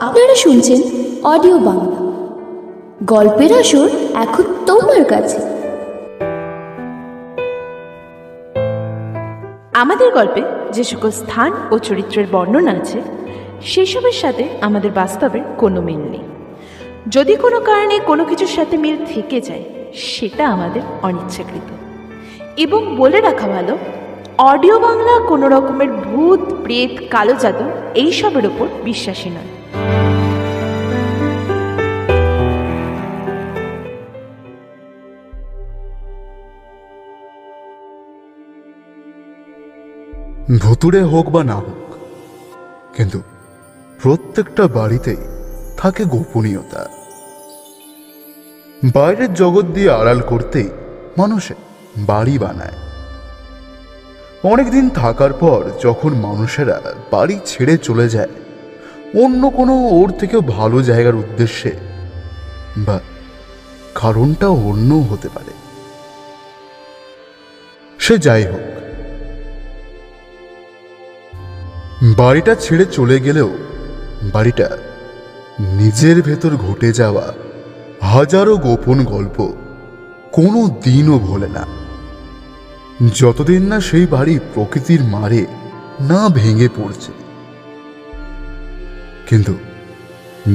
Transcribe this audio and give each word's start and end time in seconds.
আপনারা 0.00 0.34
শুনছেন 0.34 0.82
অডিও 1.24 1.58
বাংলা। 1.58 1.98
গল্পের 3.04 3.52
আসর 3.52 3.88
এখন 4.14 4.44
তোমার 4.66 5.04
কাছে। 5.04 5.38
আমাদের 9.74 10.12
গল্পে 10.12 10.42
যে 10.72 10.84
সকল 10.84 11.10
স্থান 11.10 11.52
ও 11.70 11.78
চরিত্রের 11.78 12.26
বর্ণনা 12.32 12.72
আছে, 12.72 13.02
সেসবের 13.62 14.12
সাথে 14.12 14.48
আমাদের 14.60 14.90
বাস্তবের 14.90 15.40
কোনো 15.58 15.80
মিল 15.80 15.98
নেই। 15.98 16.22
যদি 17.08 17.36
কোনো 17.36 17.60
কারণে 17.60 17.98
কোনো 17.98 18.24
কিছুর 18.24 18.48
সাথে 18.48 18.76
মিল 18.76 18.96
থেকে 19.14 19.40
যায়, 19.40 19.64
সেটা 19.94 20.48
আমাদের 20.48 20.82
অনিচ্ছাকৃত। 21.02 21.68
এবং 22.56 22.96
বলে 22.96 23.20
রাখা 23.20 23.48
ভালো, 23.48 23.78
অডিও 24.38 24.78
বাংলা 24.78 25.26
কোনো 25.28 25.48
রকমের 25.48 25.92
ভূত, 25.92 26.40
প্রেত, 26.62 27.02
কালো 27.10 27.34
জাদু, 27.34 27.64
এইসবের 27.94 28.46
ওপর 28.46 28.68
বিশ্বাসী 28.84 29.30
নয়। 29.30 29.57
ভুতুড়ে 40.48 41.00
হোক 41.02 41.26
বা 41.30 41.42
না 41.44 41.54
হোক, 41.54 41.86
কিন্তু 42.96 43.18
প্রত্যেকটা 44.02 44.64
বাড়িতেই 44.68 45.22
থাকে 45.76 46.02
গোপনীয়তা। 46.04 46.82
বাইরের 48.94 49.34
জগৎ 49.34 49.66
দিয়ে 49.66 49.90
আড়াল 49.90 50.20
করতেই 50.20 50.68
মানুষে 51.18 51.54
বাড়ি 51.96 52.38
বানায়। 52.38 52.76
অনেকদিন 54.42 54.86
থাকার 54.88 55.32
পর 55.32 55.60
যখন 55.82 56.12
মানুষেরা 56.12 56.76
বাড়ি 57.10 57.36
ছেড়ে 57.46 57.74
চলে 57.78 58.06
যায়, 58.08 58.32
অন্য 59.22 59.42
কোনো 59.50 59.74
ওর 59.98 60.08
থেকেও 60.20 60.42
ভালো 60.56 60.78
জায়গার 60.82 61.16
উদ্দেশ্যে 61.16 61.72
বা 62.76 62.96
কারণটা 63.94 64.48
অন্য 64.48 64.90
হতে 65.10 65.28
পারে। 65.28 65.52
সে 67.98 68.18
যাই 68.18 68.44
হোক 68.44 68.64
বাড়িটা 72.02 72.54
ছেড়ে 72.54 72.84
চলে 72.84 73.20
গেলেও 73.20 73.50
বাড়িটা 74.32 74.78
নিজের 75.58 76.22
ভেতর 76.22 76.56
ঘটে 76.56 76.92
যাওয়া 76.92 77.34
হাজারো 78.02 78.56
গোপন 78.56 79.04
গল্প 79.04 79.52
কোনো 80.32 80.76
দিনও 80.82 81.18
ভোলে 81.18 81.48
না। 81.48 81.66
যতদিন 83.14 83.62
না 83.62 83.80
সেই 83.80 84.06
বাড়ি 84.06 84.38
প্রকৃতির 84.54 85.04
মারে 85.04 85.46
না 86.00 86.28
ভেঙে 86.28 86.68
পড়ছে। 86.68 87.12
কিন্তু 89.26 89.54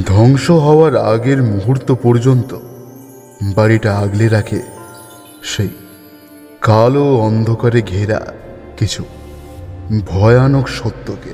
ধ্বংস 0.05 0.51
হওয়ার 0.51 0.97
আগের 0.97 1.43
মুহূর্ত 1.43 1.93
পর্যন্ত 1.93 2.57
বাড়িটা 3.55 3.97
আগলে 3.97 4.29
রাখে 4.29 4.61
সেই 5.43 5.69
কালো 6.61 7.15
অন্ধকারে 7.15 7.81
ঘেরা 7.81 8.33
কিছু 8.77 9.03
ভয়ানক 10.05 10.67
সত্যকে। 10.67 11.33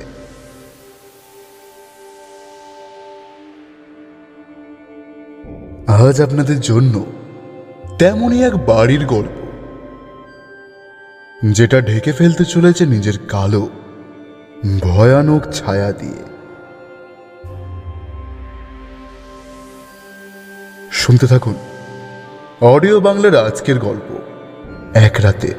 আজ 5.88 6.22
আপনাদের 6.22 6.60
জন্য 6.60 7.06
তেমনই 8.00 8.44
এক 8.44 8.56
বাড়ির 8.58 9.06
গল্প, 9.06 9.38
যেটা 11.52 11.82
ঢেকে 11.82 12.12
ফেলতে 12.12 12.46
চলেছে 12.46 12.86
নিজের 12.86 13.18
কালো, 13.28 13.70
ভয়ানক 14.82 15.44
ছায়া 15.52 15.92
দিয়ে। 15.92 16.24
শুনতে 20.92 21.28
থাকুন 21.28 21.56
অডিও 22.62 23.00
বাংলার 23.00 23.36
আজকের 23.36 23.80
গল্প, 23.80 24.10
এক 24.94 25.16
রাতে 25.24 25.54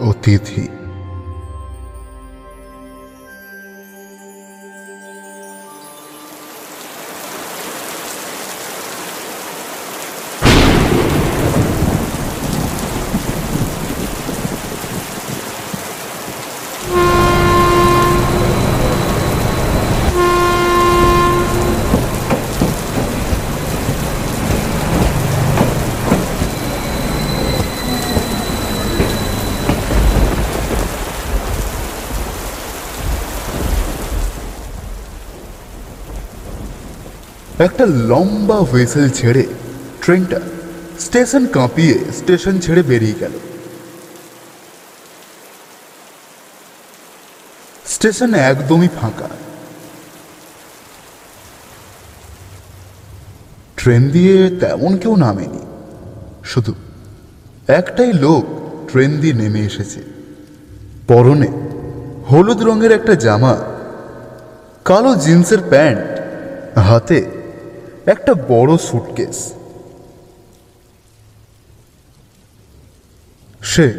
অতিথি। 0.00 0.68
একটা 37.60 37.86
লম্বা 37.86 38.58
ভেসেল 38.72 39.10
ছেড়ে 39.10 39.46
ট্রেনটা 40.02 40.40
স্টেশন 40.98 41.46
কাঁপিয়ে 41.46 41.98
স্টেশন 42.18 42.60
ছেড়ে 42.60 42.82
বেরিয়ে 42.82 43.14
গেল। 43.20 43.30
স্টেশন 47.86 48.34
একদমই 48.34 48.88
ফাঁকা। 49.00 49.28
ট্রেন 53.76 54.10
দিয়ে 54.10 54.50
তেমন 54.60 54.96
কেউ 54.96 55.16
নামেনি। 55.16 55.60
শুধু 56.44 56.74
একটাই 57.68 58.12
লোক 58.12 58.44
ট্রেন 58.90 59.20
দিয়ে 59.20 59.34
নেমে 59.34 59.60
এসেছে। 59.60 60.00
পরনে 61.08 61.48
হলুদ 62.30 62.62
রঙের 62.62 62.92
একটা 62.92 63.14
জামা, 63.14 63.56
কালো 64.84 65.14
জিন্সের 65.14 65.58
প্যান্ট, 65.70 66.06
হাতে 66.78 67.39
একটা 68.06 68.34
বড় 68.34 68.76
সুটকেস 68.76 69.52
সে 73.62 73.92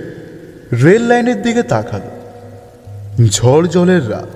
রেল 0.84 1.04
লাইনের 1.04 1.42
দিকে 1.42 1.64
তাকাল। 1.64 2.02
ঝড় 3.30 3.68
জলের 3.68 4.12
রাত। 4.12 4.28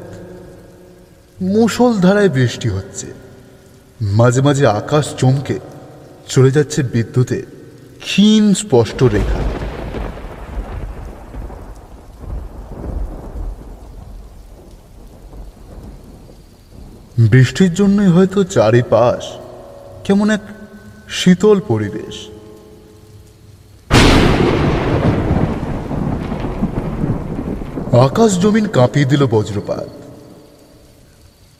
মুষলধারায় 1.42 2.30
বৃষ্টি 2.30 2.70
হচ্ছে। 2.70 3.08
মাঝে 4.02 4.42
মাঝে 4.42 4.68
আকাশ 4.68 5.16
চমকে 5.16 5.60
চলে 6.28 6.52
যাচ্ছে 6.52 6.84
বিদ্যুতে 6.84 7.46
ক্ষীণ 8.00 8.54
স্পষ্ট 8.54 9.04
রেখা। 9.04 9.40
বৃষ্টির 17.20 17.74
জন্যই 17.74 18.08
হয়তো 18.08 18.44
চারিপাশ 18.44 19.45
কেমন 20.06 20.30
এক 20.30 20.40
শীতল 21.10 21.62
পরিবেশ। 21.68 22.28
আকাশ 27.94 28.40
জমিন 28.40 28.68
কাঁপিয়ে 28.68 29.06
দিল 29.06 29.26
বজ্রপাত। 29.26 29.88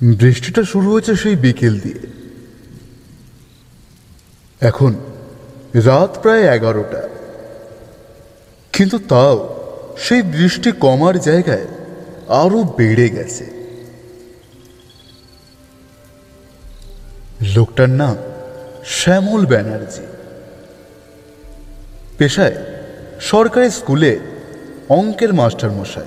বৃষ্টিটা 0.04 0.64
শুরু 0.64 0.92
হয়েছে 0.92 1.16
সেই 1.16 1.36
বিকেল 1.36 1.80
দিয়ে। 1.80 2.00
এখন 4.62 4.96
রাত 5.74 6.20
প্রায় 6.22 6.56
এগারোটা। 6.56 7.10
কিন্তু 8.74 9.00
তাও 9.00 9.38
সেই 9.98 10.22
বৃষ্টি 10.22 10.72
কমার 10.72 11.20
জায়গায় 11.20 11.68
আরও 12.28 12.64
বেড়ে 12.64 13.10
গেছে। 13.10 13.56
লোকটার 17.56 17.90
নাম 17.90 18.16
শ্যামল 18.86 19.46
ব্যানার্জি। 19.46 20.02
পেশায় 22.18 22.56
সরকারি 23.22 23.70
স্কুলে 23.72 24.20
অঙ্কের 24.90 25.34
মাস্টার 25.34 25.72
মশাই 25.72 26.06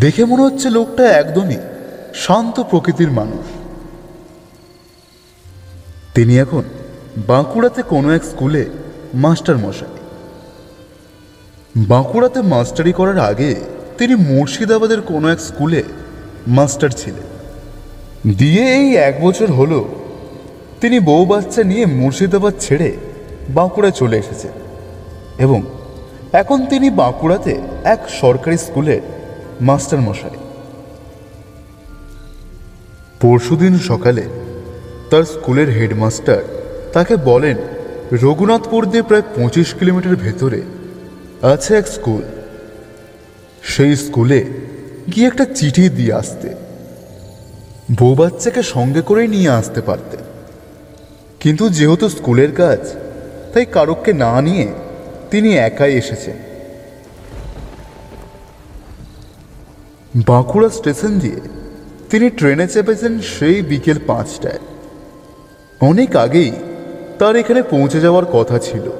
দেখে 0.00 0.24
মনে 0.24 0.42
হচ্ছে 0.42 0.70
লোকটা 0.70 1.04
একদমই 1.12 1.56
শান্ত 2.14 2.60
প্রকৃতির 2.60 3.10
মানুষ। 3.10 3.46
তিনি 6.14 6.38
এখন 6.38 6.62
বাঁকুড়াতে 7.16 7.82
কোনো 7.82 8.14
এক 8.14 8.24
স্কুলে 8.24 8.66
মাস্টার 9.14 9.56
মশাই 9.56 9.94
বাঁকুড়াতে 11.76 12.42
মাস্টারি 12.42 12.92
করার 12.92 13.18
আগে 13.18 13.54
তিনি 13.98 14.14
মুর্শিদাবাদের 14.14 15.00
কোনো 15.00 15.28
এক 15.28 15.40
স্কুলে 15.40 15.82
মাস্টার 16.46 16.90
ছিলেন। 16.90 17.26
দিয়ে 18.34 18.74
এই 18.74 18.96
এক 18.96 19.24
বছর 19.24 19.52
হলো 19.52 20.05
তিনি 20.80 21.00
বউ 21.00 21.24
বাচ্চা 21.24 21.62
নিয়ে 21.62 21.86
মুর্শিদাবাদ 21.86 22.54
ছেড়ে 22.60 22.96
বাঁকুড়া 23.48 23.90
চলে 23.90 24.16
এসেছেন 24.18 24.50
এবং 25.38 25.62
এখন 26.32 26.66
তিনি 26.66 26.90
বাঁকুড়াতে 26.90 27.60
এক 27.84 28.00
সরকারি 28.10 28.58
স্কুলের 28.58 29.00
মাস্টার 29.60 30.00
মশাই। 30.00 30.36
পরশুদিন 33.20 33.78
সকালে 33.78 34.22
তার 35.10 35.24
স্কুলের 35.24 35.68
হেডমাস্টার 35.70 36.42
তাকে 36.92 37.16
বলেন, 37.16 37.56
রঘুনাথপুর 38.12 38.86
দিয়ে 38.86 39.02
প্রায় 39.02 39.22
পঁচিশ 39.36 39.74
কিলোমিটার 39.74 40.16
ভেতরে 40.16 40.62
আছে 41.42 41.76
এক 41.76 41.86
স্কুল। 41.88 42.22
সেই 43.62 43.96
স্কুলে 43.96 44.44
গিয়ে 45.14 45.26
একটা 45.26 45.44
চিঠি 45.44 45.88
দিয়ে 45.88 46.12
আসতে। 46.12 46.54
বউ 47.98 48.14
বাচ্চাকে 48.14 48.62
সঙ্গে 48.62 49.02
করে 49.02 49.28
নিয়ে 49.28 49.50
আসতে 49.50 49.80
পারতে 49.80 50.16
কিন্তু 51.46 51.68
যেহেতু 51.68 52.08
স্কুলের 52.08 52.52
কাজ, 52.52 52.78
তাই 53.52 53.66
কারককে 53.66 54.12
না 54.12 54.40
নিয়ে 54.40 54.72
তিনি 55.30 55.56
একাই 55.56 55.92
এসেছেন। 55.92 56.36
বাঁকুড়া 60.26 60.68
স্টেশন 60.68 61.18
দিয়ে 61.18 61.40
তিনি 62.10 62.30
ট্রেনে 62.30 62.68
চেপেছেন 62.68 63.20
সেই 63.20 63.62
বিকেল 63.62 63.98
পাঁচটায়। 64.06 64.58
অনেক 65.80 66.16
আগেই 66.16 66.52
তার 67.18 67.36
এখানে 67.36 67.62
পৌঁছে 67.62 68.00
যাওয়ার 68.00 68.24
কথা 68.24 68.58
ছিল, 68.58 68.90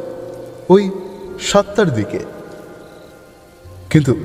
ওই 0.69 0.90
সাতটার 1.40 1.90
দিকে। 1.94 2.19
কিন্তু 3.90 4.16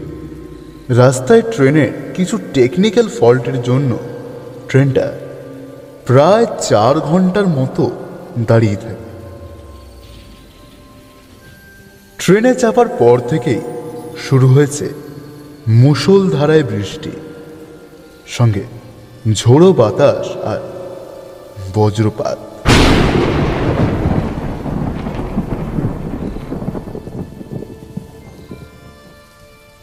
রাস্তায় 0.90 1.42
ট্রেনের 1.42 1.92
কিছু 2.14 2.40
টেকনিক্যাল 2.54 3.08
ফল্টের 3.08 3.62
জন্য 3.62 3.98
ট্রেনটা 4.70 5.12
প্রায় 6.06 6.46
চার 6.60 7.00
ঘণ্টার 7.00 7.48
মতো 7.48 7.92
দাঁড়িয়ে 8.40 8.76
থাকে। 8.76 9.12
ট্রেনে 12.18 12.56
চাপার 12.56 12.88
পর 12.88 13.20
থেকেই 13.20 13.62
শুরু 14.30 14.48
হয়েছে 14.48 14.90
মুষলধারায় 15.68 16.64
বৃষ্টি। 16.64 17.12
সঙ্গে 18.28 18.64
ঝোড়ো 19.34 19.74
বাতাস 19.74 20.38
আর 20.38 20.60
বজ্রপাত। 21.74 22.38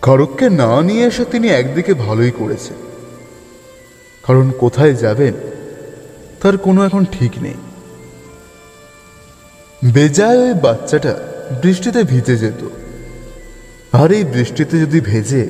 কারককে 0.03 0.50
না 0.50 0.83
নিয়ে 0.83 1.05
এসে 1.05 1.25
তিনি 1.25 1.49
একদিকে 1.49 1.95
ভালোই 1.95 2.31
করেছেন। 2.31 2.77
কারণ 4.23 4.50
কোথায় 4.50 4.95
যাবেন, 4.95 5.35
তার 6.41 6.59
কোনো 6.59 6.85
এখন 6.85 7.05
ঠিক 7.05 7.33
নেই। 7.43 7.55
বেজায় 9.85 10.39
ওই 10.39 10.55
বাচ্চাটা 10.55 11.17
বৃষ্টিতে 11.63 12.03
ভিজে 12.03 12.37
যেত। 12.37 12.69
আর 13.93 14.13
এই 14.13 14.25
বৃষ্টিতে 14.25 14.81
যদি 14.81 15.01
ভেজে, 15.01 15.49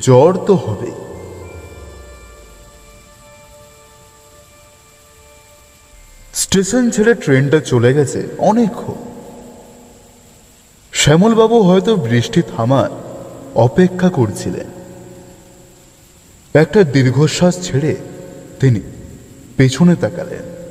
জ্বর 0.00 0.36
তো 0.46 0.54
হবেই 0.54 0.92
স্টেশন 6.34 6.90
ছেড়ে 6.90 7.14
ট্রেনটা 7.14 7.60
চলে 7.60 7.94
গেছে 7.94 8.28
অনেকক্ষণ। 8.38 8.94
শ্যামলবাবু 10.92 11.62
হয়তো 11.62 11.96
বৃষ্টি 11.96 12.42
থামার 12.42 12.90
অপেক্ষা 13.54 14.08
করছিলেন। 14.08 14.66
একটা 16.54 16.84
দীর্ঘশ্বাস 16.84 17.58
ছেড়ে 17.62 17.96
তিনি 18.60 18.80
পেছনে 19.56 19.96
তাকালেন। 19.96 20.63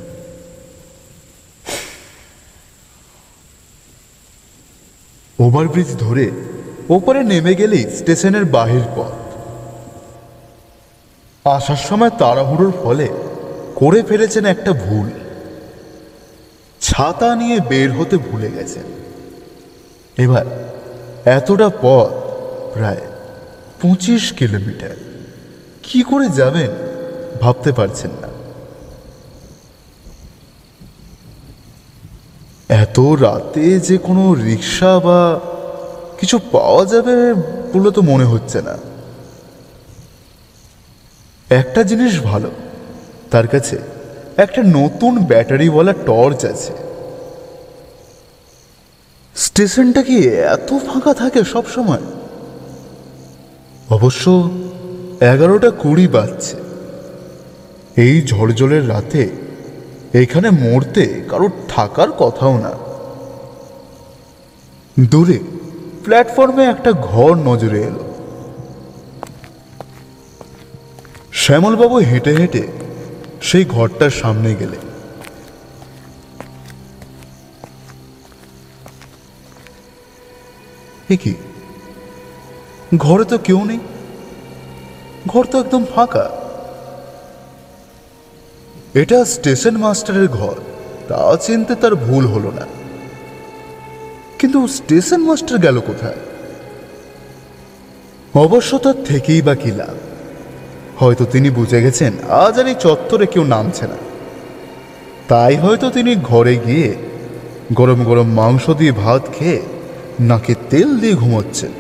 ওভারব্রিজ 5.44 5.90
ধরে 6.00 6.26
ওপরে 6.90 7.20
নেমে 7.24 7.54
গেলেই 7.56 7.86
স্টেশনের 7.98 8.46
বাহির 8.46 8.86
পথ। 8.96 9.18
আসার 11.48 11.82
সময় 11.90 12.10
তাড়াহুড়োর 12.10 12.74
ফলে 12.84 13.08
করে 13.76 14.00
ফেলেছেন 14.04 14.46
একটা 14.46 14.72
ভুল। 14.74 15.08
ছাতা 16.82 17.30
নিয়ে 17.36 17.58
বের 17.70 17.90
হতে 17.92 18.16
ভুলে 18.18 18.50
গেছেন। 18.52 18.88
এবার 20.24 20.46
এতটা 21.26 21.68
পথ 21.82 22.12
প্রায় 22.74 23.04
পঁচিশ 23.82 24.24
কিলোমিটার। 24.34 24.96
কি 25.84 26.00
করে 26.04 26.28
যাবেন 26.30 26.72
ভাবতে 27.42 27.72
পারছেন 27.72 28.12
না। 28.22 28.33
এত 32.94 33.00
রাতে 33.00 33.80
যে 33.80 33.98
কোনো 33.98 34.34
রিক্সা 34.34 35.00
বা 35.00 35.40
কিছু 36.20 36.40
পাওয়া 36.52 36.86
যাবে 36.86 37.34
বলে 37.74 37.92
তো 37.92 38.02
মনে 38.02 38.26
হচ্ছে 38.26 38.62
না। 38.62 38.78
একটা 41.50 41.84
জিনিস 41.84 42.20
ভালো, 42.20 42.52
তার 43.32 43.48
কাছে 43.48 43.78
একটা 44.38 44.64
নতুন 44.64 45.26
ব্যাটারিওয়ালা 45.26 45.94
টর্চ 45.94 46.46
আছে। 46.46 46.74
স্টেশনটা 49.36 50.02
কি 50.04 50.18
এত 50.28 50.70
ফাঁকা 50.88 51.14
থাকে 51.14 51.44
সব 51.44 51.64
সময়? 51.76 52.04
অবশ্য 53.90 54.52
এগারোটা 55.22 55.70
কুড়ি 55.70 56.08
বাজছে। 56.08 56.58
এই 58.02 58.22
ঝড়জলের 58.28 58.90
রাতে 58.90 59.30
এখানে 60.14 60.50
মরতে 60.50 61.22
কারোর 61.30 61.52
থাকার 61.70 62.12
কথাও 62.12 62.58
না। 62.58 62.83
দূরে। 65.00 65.40
প্ল্যাটফর্মে 66.04 66.66
একটা 66.66 66.92
ঘর 66.92 67.36
নজরে 67.36 67.82
এলো। 67.82 68.16
শ্যামলবাবু 71.34 71.98
হেঁটে 71.98 72.36
হেঁটে 72.36 72.68
সেই 73.42 73.66
ঘরটার 73.66 74.10
সামনে 74.10 74.56
গেলে 74.56 74.78
কি? 81.18 81.36
ঘরে 82.98 83.26
তো 83.26 83.38
কেউ 83.38 83.66
নেই। 83.66 83.80
ঘর 85.28 85.46
তো 85.46 85.60
একদম 85.60 85.86
ফাঁকা। 85.96 86.30
এটা 88.94 89.26
স্টেশন 89.26 89.78
মাস্টারের 89.78 90.28
ঘর। 90.28 90.56
তা 91.08 91.38
চিনতে 91.38 91.76
তার 91.76 91.96
ভুল 91.96 92.28
হলো 92.28 92.52
না। 92.52 92.83
কিন্তু 94.44 94.68
স্টেশন 94.68 95.22
মাস্টার 95.22 95.58
গেল 95.60 95.80
কোথায়? 95.80 96.20
অবশ্য 98.34 98.78
তার 98.78 99.04
থেকেই 99.04 99.42
বা 99.42 99.56
কি 99.56 99.72
লাভ? 99.72 99.96
হয়তো 101.00 101.26
তিনি 101.26 101.50
বুঝে 101.50 101.82
গেছেন, 101.82 102.14
আজ 102.30 102.60
আর 102.60 102.68
এই 102.68 102.76
চত্বরে 102.80 103.26
কেউ 103.26 103.44
নামছে 103.44 103.88
না। 103.88 103.98
তাই 105.28 105.56
হয়তো 105.56 105.90
তিনি 105.90 106.16
ঘরে 106.16 106.56
গিয়ে 106.56 106.96
গরম 107.74 108.04
গরম 108.04 108.28
মাংস 108.32 108.70
দিয়ে 108.70 108.92
ভাত 108.92 109.24
খেয়ে 109.34 109.62
নাকে 110.20 110.56
তেল 110.70 110.90
দিয়ে 111.00 111.14
ঘুমোচ্ছেন। 111.14 111.72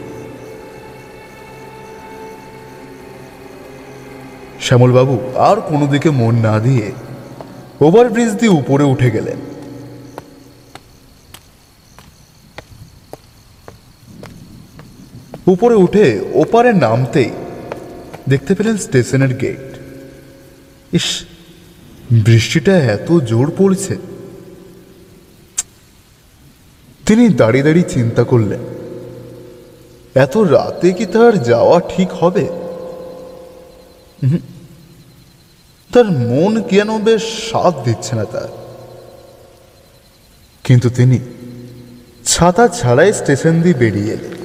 শ্যামলবাবু, 4.61 5.15
আর 5.35 5.57
কোনো 5.61 5.87
দিকে 5.87 6.09
মন 6.09 6.35
না 6.35 6.59
দিয়ে 6.59 6.91
ওভারব্রিজ 7.81 8.31
দিয়ে 8.31 8.51
উপরে 8.51 8.83
উঠে 8.83 9.11
গেলেন। 9.11 9.39
উপরে 15.47 15.75
উঠে 15.75 16.05
ওপারে 16.33 16.71
নামতেই 16.73 17.31
দেখতে 18.29 18.51
পেলেন 18.55 18.77
স্টেশনের 18.77 19.33
গেট। 19.37 19.65
ইস, 20.93 21.07
বৃষ্টিটা 22.25 22.75
এত 22.95 23.09
জোর 23.29 23.47
পড়ছে। 23.57 23.95
তিনি 27.05 27.23
দাঁড়িয়ে 27.29 27.65
দাঁড়িয়ে 27.65 27.89
চিন্তা 27.89 28.23
করলেন, 28.23 28.61
এত 30.15 30.37
রাতে 30.55 30.87
কি 30.91 31.05
তার 31.05 31.33
যাওয়া 31.43 31.77
ঠিক 31.89 32.09
হবে। 32.11 32.45
তার 35.89 36.07
মন 36.29 36.53
কেন 36.61 36.89
বেশ 36.99 37.23
সাথ 37.51 37.73
দিচ্ছে 37.85 38.13
না 38.15 38.25
তার? 38.25 38.51
কিন্তু 40.63 40.87
তিনি 40.89 41.17
ছাতা 42.25 42.65
ছাড়াই 42.79 43.11
স্টেশন 43.13 43.53
দিয়ে 43.61 43.79
বেরিয়ে 43.79 44.13
এলেন। 44.15 44.42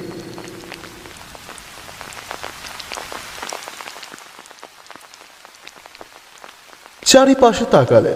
চারিপাশে 7.09 7.65
তাকালেন 7.71 8.15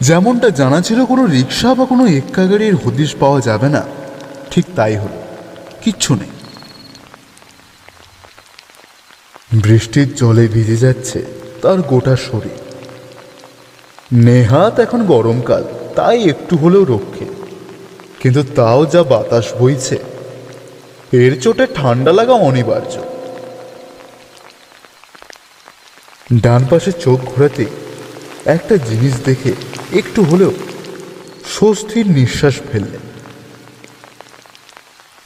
যেমনটা 0.00 0.50
জানা 0.50 0.80
ছিল, 0.80 1.04
কোনো 1.04 1.26
রিক্সা 1.26 1.74
বা 1.74 1.84
কোনো 1.84 2.06
এক্কা 2.06 2.46
গাড়ির 2.46 2.76
হদিশ 2.76 3.14
পাওয়া 3.20 3.40
যাবে 3.40 3.68
না। 3.68 3.82
ঠিক 4.50 4.64
তাই 4.76 4.96
হলো। 4.96 5.22
কিচ্ছু 5.80 6.14
নেই। 6.14 6.30
বৃষ্টির 9.52 10.14
জলে 10.14 10.46
ভিজে 10.46 10.76
যাচ্ছে 10.76 11.24
তার 11.62 11.82
গোটা 11.82 12.16
শরীর। 12.16 12.58
নেহাত 14.12 14.80
এখন 14.80 15.06
গরমকাল, 15.06 15.64
তাই 15.96 16.22
একটু 16.22 16.56
হলেও 16.56 16.84
রক্ষে। 16.84 17.24
কিন্তু 18.20 18.42
তাও 18.56 18.86
যা 18.86 19.02
বাতাস 19.02 19.44
বইছে, 19.60 19.98
এর 21.12 21.40
চোটে 21.40 21.66
ঠান্ডা 21.74 22.12
লাগা 22.12 22.32
অনিবার্য। 22.32 23.11
ডান 26.40 26.66
পাশে 26.70 26.92
চোখ 26.92 27.20
ঘোরাতে 27.20 27.66
একটা 28.44 28.76
জিনিস 28.76 29.12
দেখে 29.24 29.52
একটু 29.92 30.22
হলেও 30.22 30.52
স্বস্তির 31.46 32.06
নিঃশ্বাস 32.10 32.54
ফেললেন 32.72 33.00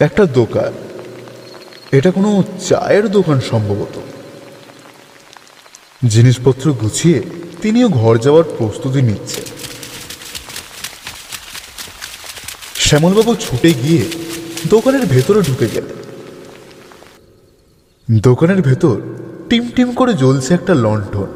একটা 0.00 0.24
দোকান। 0.24 0.72
এটা 1.92 2.10
কোনো 2.10 2.42
চায়ের 2.68 3.08
দোকান 3.08 3.40
সম্ভবত। 3.40 4.00
জিনিসপত্র 6.06 6.72
গুছিয়ে 6.72 7.22
তিনিও 7.62 7.88
ঘর 7.88 8.18
যাওয়ার 8.18 8.44
প্রস্তুতি 8.58 9.02
নিচ্ছেন। 9.02 9.44
শ্যামলবাবু 12.74 13.34
ছুটে 13.34 13.74
গিয়ে 13.74 14.04
দোকানের 14.66 15.06
ভেতরে 15.06 15.42
ঢুকে 15.42 15.66
গেলেন। 15.66 15.96
দোকানের 18.20 18.62
ভেতর 18.62 19.00
টিম 19.50 19.70
টিম 19.74 19.92
করে 19.92 20.14
জ্বলছে 20.14 20.54
একটা 20.54 20.74
লণ্ঠন। 20.74 21.26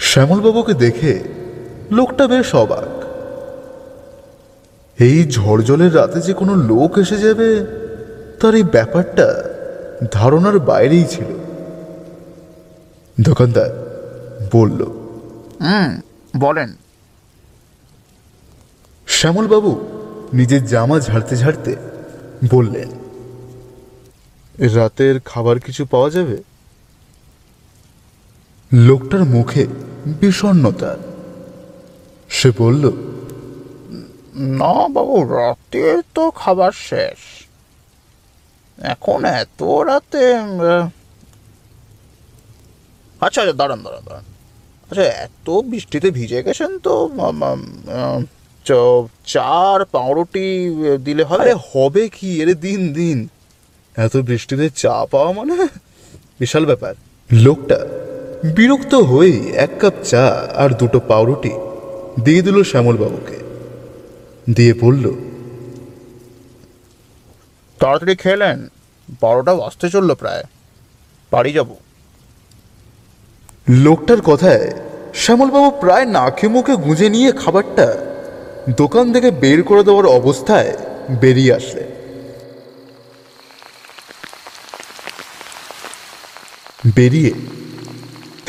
শ্যামলবাবুকে 0.00 0.74
দেখে 0.74 1.22
লোকটা 1.90 2.26
বেশ 2.26 2.54
অবাক। 2.54 2.88
এই 5.02 5.28
ঝড় 5.30 5.62
জলের 5.62 5.96
রাতে 5.96 6.20
যে 6.20 6.32
কোনো 6.32 6.54
লোক 6.54 6.98
এসে 6.98 7.18
যাবে 7.18 7.66
তার 8.40 8.54
এই 8.54 8.62
ব্যাপারটা 8.62 9.44
ধারণার 10.12 10.58
বাইরেই 10.58 11.04
ছিল। 11.04 11.30
দোকানদার 13.20 13.70
বলল 14.52 14.80
হুম 15.60 16.00
বলেন। 16.36 16.76
শ্যামলবাবু 19.06 19.80
নিজের 20.32 20.66
জামা 20.66 21.00
ঝাড়তে 21.00 21.36
ঝাড়তে 21.36 21.76
বললেন 22.50 22.88
রাতের 24.74 25.20
খাবার 25.24 25.60
কিছু 25.60 25.84
পাওয়া 25.84 26.10
যাবে? 26.10 26.49
লোকটার 28.72 29.24
মুখে 29.34 29.64
বিষণ্ণতা। 30.20 30.92
সে 32.36 32.48
বলল 32.62 32.84
না 34.60 34.74
বাবু 34.94 35.16
রাতে 35.36 35.84
তো 36.14 36.24
খাবার 36.40 36.72
শেষ। 36.88 37.20
এখন 38.78 39.20
এত 39.42 39.60
রাতে 39.88 40.24
আচ্ছা 43.20 43.40
আচ্ছা 43.42 43.54
দাঁড়ান 43.60 43.80
দাঁড়ান 43.84 44.02
দাঁড়ান। 44.08 44.26
আচ্ছা 44.90 45.04
এত 45.26 45.48
বৃষ্টিতে 45.70 46.08
ভিজে 46.18 46.40
গেছেন 46.46 46.70
তো 46.86 46.94
চার 49.34 49.78
পাউরুটি 49.94 50.46
দিলে 51.06 51.24
হবে? 51.30 51.50
হবে 51.70 52.02
কি? 52.16 52.30
এর 52.42 52.50
দিন 52.66 52.80
দিন। 52.98 53.18
এত 53.96 54.14
বৃষ্টিতে 54.28 54.66
চা 54.82 54.96
পাওয়া 55.12 55.30
মানে? 55.38 55.56
বিশাল 56.40 56.64
ব্যাপার। 56.70 56.94
লোকটা 57.30 57.78
বিরক্ত 58.44 58.94
হয়েই 58.94 59.48
এক 59.56 59.70
কাপ 59.80 59.92
চা 60.04 60.24
আর 60.54 60.70
দুটো 60.70 61.00
পাউরুটি 61.00 61.50
দিয়ে 62.24 62.42
দিল 62.42 62.62
শ্যামলবাবুকে। 62.62 63.38
দিয়ে 64.56 64.74
বলল 64.80 65.04
তাড়াতাড়ি 67.80 68.16
খেলেন 68.16 68.68
বারোটা 69.20 69.54
বাজতে 69.54 69.90
চলল 69.90 70.14
প্রায় 70.14 70.44
বাড়ি 71.32 71.52
যাব। 71.52 71.70
লোকটার 73.68 74.20
কথায় 74.20 74.70
শ্যামলবাবু 75.14 75.70
প্রায় 75.80 76.06
নাকে 76.06 76.48
মুখে 76.48 76.76
গুঁজে 76.76 77.08
নিয়ে 77.08 77.32
খাবারটা 77.32 77.86
দোকান 78.76 79.12
থেকে 79.12 79.30
বের 79.30 79.62
করে 79.62 79.82
দেওয়ার 79.84 80.06
অবস্থায় 80.06 80.76
বেরিয়ে 81.20 81.54
আসলেন। 81.54 81.88
বেরিয়ে 86.96 87.32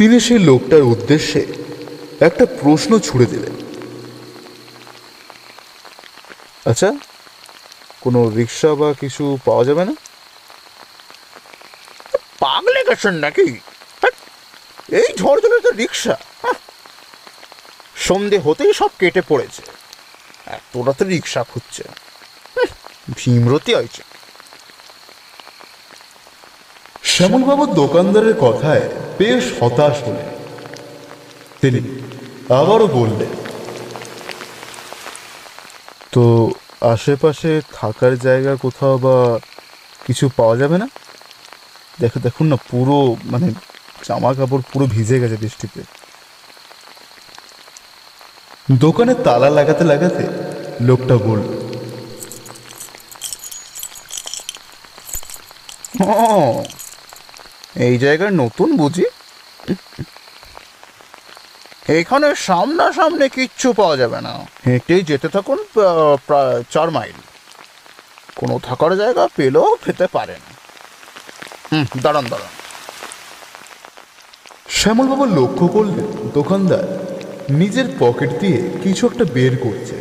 তিনি 0.01 0.19
সেই 0.19 0.39
লোকটার 0.39 0.81
উদ্দেশ্যে 0.81 1.41
একটা 2.19 2.45
প্রশ্ন 2.45 2.99
ছুড়ে 2.99 3.25
দিলেন। 3.25 3.53
আচ্ছা 6.65 6.89
কোনো 8.01 8.29
রিক্সা 8.29 8.75
বা 8.75 8.93
কিছু 8.93 9.37
পাওয়া 9.45 9.63
যাবে 9.63 9.85
না? 9.85 9.93
পাগলে 12.39 12.83
গেছেন 12.89 13.13
নাকি? 13.13 13.47
এই 14.99 15.09
ঝড় 15.17 15.39
জলে 15.41 15.59
তো 15.59 15.71
রিক্সা। 15.71 16.17
সন্ধে 17.95 18.37
হতেই 18.37 18.73
সব 18.73 18.89
কেটে 18.99 19.21
পড়েছে। 19.27 19.61
এত 20.45 20.77
রাতে 20.77 21.03
রিক্সা 21.03 21.43
খুঁজছে। 21.43 21.83
ভীমরতি 23.17 23.75
হয়েছে। 23.75 24.01
শ্যামলবাবু 27.13 27.63
দোকানদারের 27.81 28.35
কথায় 28.45 28.83
বেশ 29.19 29.43
হতাশ 29.59 29.95
হলেন। 30.05 30.29
তিনি 31.61 31.81
আবারও 32.59 32.87
বললেন, 32.99 33.33
তো 36.13 36.23
আশেপাশে 36.93 37.51
থাকার 37.77 38.13
জায়গা 38.25 38.53
কোথাও 38.65 38.95
বা 39.05 39.15
কিছু 40.05 40.25
পাওয়া 40.37 40.55
যাবে 40.61 40.77
না? 40.83 40.87
দেখো, 42.01 42.17
দেখুন 42.25 42.45
না, 42.51 42.57
পুরো 42.71 42.97
মানে 43.31 43.47
জামা 44.07 44.31
কাপড় 44.37 44.63
পুরো 44.71 44.85
ভিজে 44.95 45.21
গেছে 45.21 45.37
বৃষ্টিতে। 45.43 45.81
দোকানে 48.83 49.13
তালা 49.25 49.49
লাগাতে 49.57 49.83
লাগাতে 49.91 50.23
লোকটা 50.87 51.15
বলল, 51.27 51.47
ও 56.01 56.11
এই 57.75 57.97
জায়গায় 57.97 58.31
নতুন 58.31 58.69
বুঝি? 58.77 59.05
এখানে 61.99 62.35
সামনাসামনি 62.35 63.29
কিচ্ছু 63.29 63.73
পাওয়া 63.73 63.95
যাবে 63.97 64.19
না। 64.21 64.33
হেঁটেই 64.67 65.03
যেতে 65.03 65.27
থাকুন 65.27 65.57
প্রায় 66.27 66.63
চার 66.69 66.91
মাইল। 66.91 67.17
কোনো 68.35 68.59
থাকার 68.63 68.91
জায়গা 68.97 69.23
পেলেও 69.35 69.77
পেতে 69.83 70.07
পারেন। 70.07 70.41
হুম 71.71 71.85
দাঁড়ান 72.01 72.25
দাঁড়ান। 72.29 72.53
শ্যামলবাবু 74.69 75.25
লক্ষ্য 75.25 75.67
করলেন 75.67 76.07
দোকানদার 76.33 76.85
নিজের 77.49 77.87
পকেট 77.99 78.29
দিয়ে 78.41 78.59
কিছু 78.83 79.03
একটা 79.07 79.25
বের 79.33 79.53
করছে। 79.57 79.95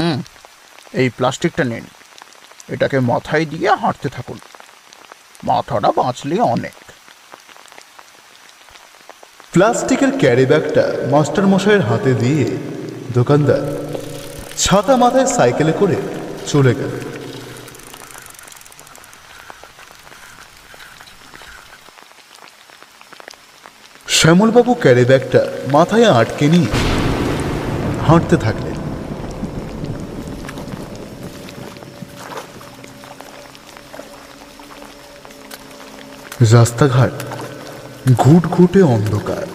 হুম 0.00 0.18
এই 0.92 1.08
প্লাস্টিকটা 1.16 1.64
নিন। 1.64 1.86
এটাকে 2.68 2.98
মাথায় 3.00 3.44
দিয়ে 3.44 3.68
হাঁটতে 3.74 4.08
থাকুন। 4.08 4.38
মাথাটা 5.44 5.90
বাঁচলে 5.96 6.36
অনেক। 6.54 6.76
প্লাস্টিকের 9.52 10.12
ক্যারি 10.18 10.46
ব্যাগটা 10.46 10.84
মাস্টার 11.10 11.46
মশাইয়ের 11.46 11.82
হাতে 11.82 12.12
দিয়ে 12.14 12.46
দোকানদার 13.14 13.62
ছাতা 14.58 14.94
মাথায় 14.96 15.28
সাইকেলে 15.36 15.72
করে 15.72 15.96
চলে 16.46 16.72
গেল। 16.74 16.92
শ্যামলবাবু 24.08 24.72
ক্যারি 24.74 25.04
ব্যাগটা 25.04 25.40
মাথায় 25.72 26.06
আটকে 26.20 26.46
নিয়ে 26.48 26.70
হাঁটতে 28.06 28.36
থাকলেন। 28.36 28.77
রাস্তাঘাট 36.40 37.12
ঘুটঘুটে 38.18 38.82
অন্ধকার। 38.82 39.46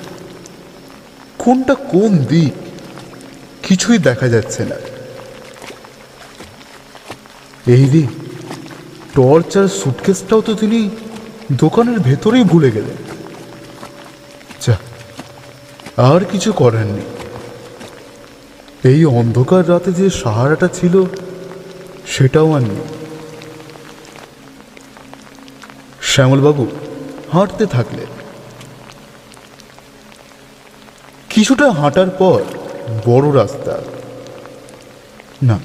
কোনটা 1.37 1.75
কোন 1.75 2.17
দিক 2.17 2.53
কিছুই 3.63 3.97
দেখা 3.97 4.27
যাচ্ছে 4.27 4.65
না। 4.65 4.75
এই 7.67 7.85
দিক 7.85 8.09
টর্চ 9.13 9.57
আর 9.57 9.67
সুটকেসটাও 9.67 10.41
তো 10.41 10.53
তিনি 10.53 10.89
দোকানের 11.51 11.99
ভেতরেই 11.99 12.43
ভুলে 12.43 12.71
গেলেন। 12.71 12.97
যা, 14.61 14.77
আর 15.97 16.25
কিছু 16.31 16.53
করার 16.53 16.85
নেই। 16.85 17.05
এই 18.91 19.05
অন্ধকার 19.05 19.69
রাতে 19.69 19.93
যে 19.93 20.09
সাহারাটা 20.09 20.67
ছিল, 20.67 21.03
সেটাও 22.07 22.53
আর 22.53 22.61
নেই। 22.61 23.02
শ্যামলবাবু, 26.13 26.65
হাঁটতে 27.33 27.65
থাকলেন। 27.65 28.09
কিছুটা 31.29 31.71
হাঁটার 31.71 32.09
পর 32.09 32.39
বড় 33.05 33.27
রাস্তা। 33.41 33.73
না, 35.43 35.59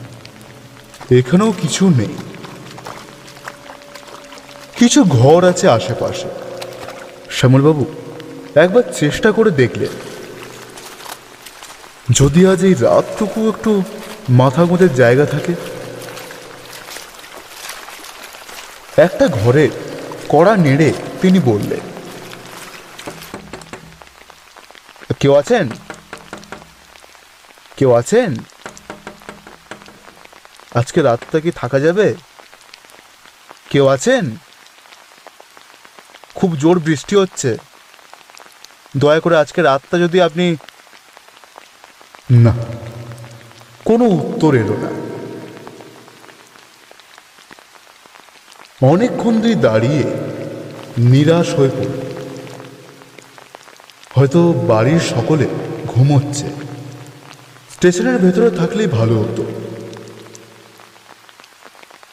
এখানেও 1.10 1.50
কিছু 1.62 1.88
নেই। 1.88 2.14
কিছু 4.78 5.04
ঘর 5.04 5.40
আছে 5.44 5.68
আশেপাশে। 5.68 6.28
শ্যামলবাবু, 7.30 7.84
একবার 8.54 8.82
চেষ্টা 9.00 9.32
করে 9.32 9.50
দেখলেন। 9.50 9.92
যদি 12.10 12.40
আজ 12.46 12.64
এই 12.64 12.74
রাতটুকু 12.80 13.48
একটু 13.48 13.82
মাথা 14.28 14.64
গোঁজের 14.64 14.92
জায়গা 14.94 15.26
থাকে। 15.26 15.54
একটা 18.96 19.28
ঘরে 19.28 19.68
কড়া 20.28 20.54
নেড়ে 20.56 20.90
তিনি 21.22 21.38
বললেন, 21.44 21.84
কেউ 25.20 25.32
আছেন? 25.34 25.66
কেউ 27.76 27.90
আছেন? 27.92 28.30
আজকে 30.74 30.98
রাতটা 31.02 31.38
কি 31.40 31.50
থাকা 31.50 31.78
যাবে? 31.86 32.08
কেউ 33.70 33.84
আছেন? 33.86 34.24
খুব 36.34 36.50
জোর 36.56 36.76
বৃষ্টি 36.78 37.14
হচ্ছে। 37.16 37.50
দয়া 38.96 39.20
করে 39.20 39.36
আজকে 39.38 39.60
রাতটা 39.62 39.96
যদি 39.98 40.18
আপনি 40.22 40.46
না, 42.44 42.52
কোনো 43.84 44.04
উত্তর 44.18 44.50
এলো 44.54 44.76
না। 44.84 44.90
অনেকক্ষণ 48.82 49.40
ধরে 49.40 49.54
দাঁড়িয়ে 49.54 50.02
নিরাশ 50.98 51.54
হয়ে 51.54 51.68
পড়ল। 51.68 52.00
হয়তো 54.14 54.52
বাড়ির 54.52 55.00
সকলে 55.00 55.46
ঘুমোচ্ছে। 55.86 56.46
স্টেশনের 57.74 58.18
ভেতরে 58.18 58.50
থাকলেই 58.50 58.86
ভালো 58.86 59.20
হতো। 59.20 59.44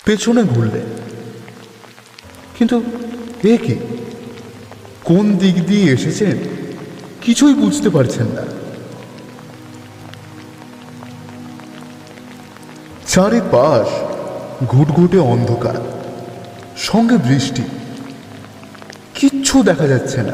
পেছনে 0.05 0.43
ঘুরলে। 0.43 0.81
কিন্তু 2.57 2.83
এ 3.43 3.57
কি? 3.57 3.75
কোন 5.03 5.37
দিক 5.37 5.65
দিয়ে 5.65 5.93
এসেছেন? 5.93 6.37
কিছুই 7.21 7.53
বুঝতে 7.53 7.89
পারছেন 7.89 8.27
না। 8.27 8.43
চারিপাশ 13.07 13.87
ঘুটঘুটে 14.65 15.17
অন্ধকার। 15.17 15.94
সঙ্গে 16.77 17.17
বৃষ্টি। 17.17 17.61
কিচ্ছু 19.15 19.63
দেখা 19.63 19.87
যাচ্ছে 19.87 20.23
না। 20.23 20.33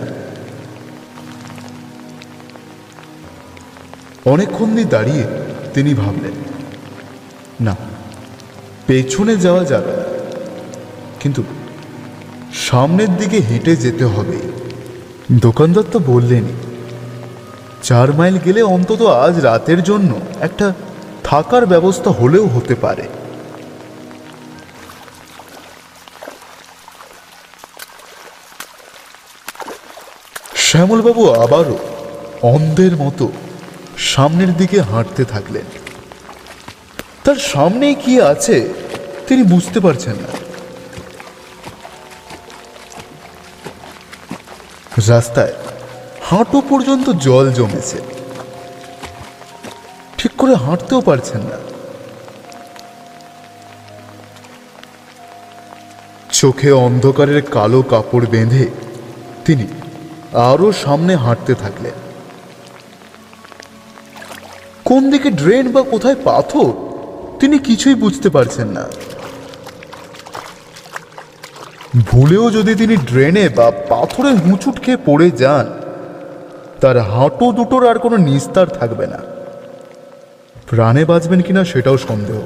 অনেকক্ষণ 4.25 4.75
দিয়ে 4.75 4.85
দাঁড়িয়ে 4.85 5.23
তিনি 5.73 5.93
ভাবলেন, 5.93 6.31
না, 7.61 7.75
পেছনে 8.87 9.37
যাওয়া 9.37 9.63
যাবে 9.65 9.93
কিন্তু 11.19 11.43
সামনের 12.53 13.17
দিকে 13.17 13.37
হেঁটে 13.37 13.75
যেতে 13.75 14.05
হবে। 14.05 14.37
দোকানদার 15.31 15.83
তো 15.91 15.99
বললেনই, 15.99 16.53
চার 17.83 18.13
মাইল 18.13 18.37
গেলে 18.45 18.61
অন্তত 18.61 19.01
আজ 19.01 19.39
রাতের 19.39 19.83
জন্য 19.83 20.19
একটা 20.39 20.73
থাকার 21.23 21.65
ব্যবস্থা 21.65 22.09
হলেও 22.09 22.47
হতে 22.47 22.75
পারে। 22.75 23.03
শ্যামলবাবু 30.71 31.31
আবারও 31.31 31.77
অন্ধের 32.41 32.95
মতো 32.95 33.31
সামনের 33.97 34.57
দিকে 34.57 34.81
হাঁটতে 34.81 35.25
থাকলেন। 35.25 35.65
তার 37.23 37.35
সামনে 37.35 37.93
কি 37.93 38.21
আছে 38.21 38.69
তিনি 39.27 39.43
বুঝতে 39.43 39.79
পারছেন 39.79 40.13
না। 40.13 40.27
রাস্তায় 45.07 45.53
হাঁটু 46.21 46.61
পর্যন্ত 46.69 47.09
জল 47.09 47.53
জমেছে। 47.53 47.97
ঠিক 50.17 50.31
করে 50.37 50.55
হাঁটতেও 50.55 51.01
পারছেন 51.01 51.41
না। 51.41 51.57
চোখে 56.31 56.71
অন্ধকারের 56.71 57.41
কালো 57.41 57.81
কাপড় 57.81 58.25
বেঁধে 58.25 58.67
তিনি 59.45 59.67
আরও 60.33 60.71
সামনে 60.71 61.15
হাঁটতে 61.15 61.55
থাকলেন 61.55 61.91
কোন 64.85 65.09
দিকে 65.09 65.31
ড্রেন 65.31 65.71
বা 65.71 65.81
কোথায় 65.81 66.15
পাথর? 66.23 66.71
তিনি 67.39 67.59
কিছুই 67.59 67.93
বুঝতে 67.93 68.29
পারছেন 68.29 68.67
না। 68.67 68.87
ভুলেও 72.11 72.51
যদি 72.51 72.75
তিনি 72.75 72.95
ড্রেনে 72.95 73.49
বা 73.49 73.71
পাথরে 73.71 74.35
হুঁচুট 74.35 74.81
খেয়ে 74.81 74.97
পড়ে 75.05 75.31
যান, 75.31 75.81
তার 76.81 76.99
হাঁটু 76.99 77.51
দুটোর 77.51 77.89
আর 77.89 77.99
কোনো 77.99 78.17
নিস্তার 78.17 78.67
থাকবে 78.67 79.07
না। 79.07 79.19
প্রাণে 80.69 81.05
বাঁচবেন 81.05 81.41
কিনা 81.41 81.65
সেটাও 81.65 81.97
সন্দেহ। 81.97 82.41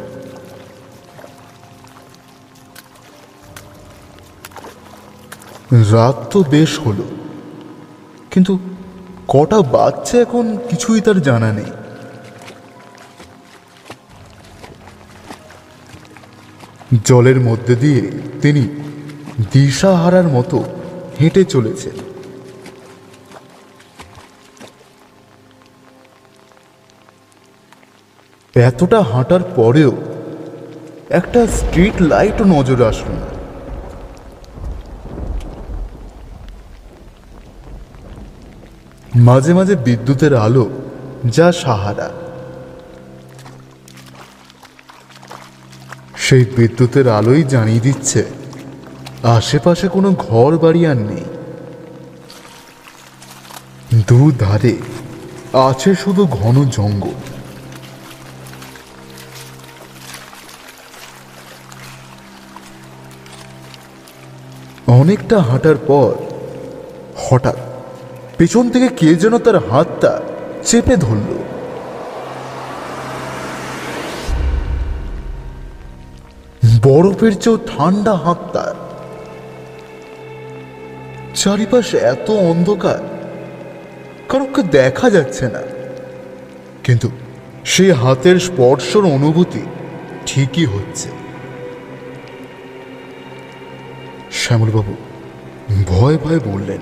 রাত 5.95 6.30
তো 6.32 6.43
বেশ 6.50 6.80
হলো। 6.80 7.24
কিন্তু 8.36 8.60
কটা 9.28 9.62
বাচ্চা 9.62 10.17
এখন 10.17 10.58
কিছুই 10.69 11.02
তার 11.02 11.21
জানা 11.21 11.52
নেই। 11.54 11.71
জলের 17.06 17.39
মধ্যে 17.39 17.76
দিয়ে 17.76 18.02
তিনি 18.41 18.63
দিশাহারার 19.52 20.28
মতো 20.28 20.58
হেঁটে 21.19 21.43
চলেছেন। 21.43 21.95
এতটা 28.56 29.02
হাঁটার 29.02 29.43
পরেও 29.56 29.93
একটা 31.10 31.48
স্ট্রিট 31.48 32.02
লাইটও 32.02 32.43
নজরে 32.43 32.86
আসলো 32.86 33.15
না। 33.21 33.35
মাঝে 39.15 39.54
মাঝে 39.54 39.75
বিদ্যুতের 39.75 40.36
আলো, 40.36 40.69
যা 41.25 41.51
সাহারা। 41.51 42.12
সেই 46.17 46.45
বিদ্যুতের 46.58 47.08
আলোই 47.08 47.43
জানিয়ে 47.43 47.80
দিচ্ছে, 47.80 48.25
আশেপাশে 49.23 49.88
কোনো 49.88 50.12
ঘর 50.12 50.58
বাড়ি 50.58 50.88
আর 50.88 50.95
নেই। 50.95 51.23
দুধারে 54.08 54.78
আছে 55.54 55.95
শুধু 55.95 56.25
ঘন 56.25 56.69
জঙ্গল। 56.69 57.10
অনেকটা 64.88 65.41
হাঁটার 65.41 65.75
পর 65.75 66.13
হঠাৎ 67.17 67.56
পেছন 68.38 68.69
থেকে 68.69 68.88
কে 68.88 69.15
যেন 69.15 69.38
তার 69.38 69.58
হাতটা 69.69 70.21
চেপে 70.63 70.95
ধরল। 70.98 71.30
বরফের 76.84 77.34
চেয়েও 77.39 77.58
ঠান্ডা 77.67 78.13
হাত 78.15 78.38
তার 78.54 78.76
চারিপাশে 81.36 81.98
এত 81.98 82.32
অন্ধকার, 82.32 83.02
কারোকে 84.30 84.63
দেখা 84.63 85.10
যাচ্ছে 85.10 85.45
না। 85.48 85.62
কিন্তু 86.84 87.10
সেই 87.65 87.91
হাতের 87.91 88.39
স্পর্শর 88.39 89.04
অনুভূতি 89.06 89.62
ঠিকই 90.26 90.65
হচ্ছে। 90.65 91.10
শ্যামলবাবু 94.32 94.95
ভয় 95.88 96.17
ভয় 96.17 96.39
বললেন 96.39 96.82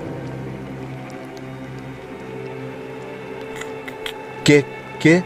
কে? 4.44 4.62
কে? 5.00 5.22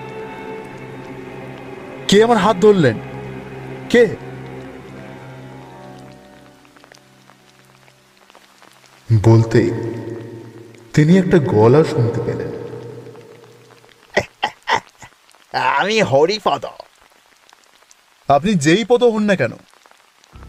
কে 2.08 2.24
আমার 2.24 2.36
হাত 2.36 2.56
ধরলেন? 2.56 2.98
কে? 3.90 4.16
বলতেই 9.22 9.70
তিনি 10.94 11.18
একটা 11.18 11.38
গলা 11.38 11.84
শুনতে 11.84 12.20
পেলেন। 12.22 12.48
আমি 15.78 16.02
হরিপদ। 16.02 16.66
আপনি 18.28 18.54
যেই 18.54 18.84
পদ 18.84 19.04
হন 19.04 19.22
না 19.22 19.36
কেন? 19.36 19.52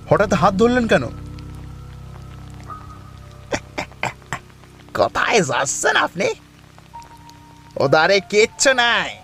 হঠাৎ 0.10 0.34
হাত 0.34 0.54
ধরলেন 0.54 0.88
কেন? 0.88 1.04
কোথায় 4.94 5.42
যাচ্ছেন 5.42 5.96
আপনি? 5.96 6.28
ও 7.78 7.88
ধারে 7.88 8.20
কিচ্ছু 8.20 8.74
নাই। 8.74 9.18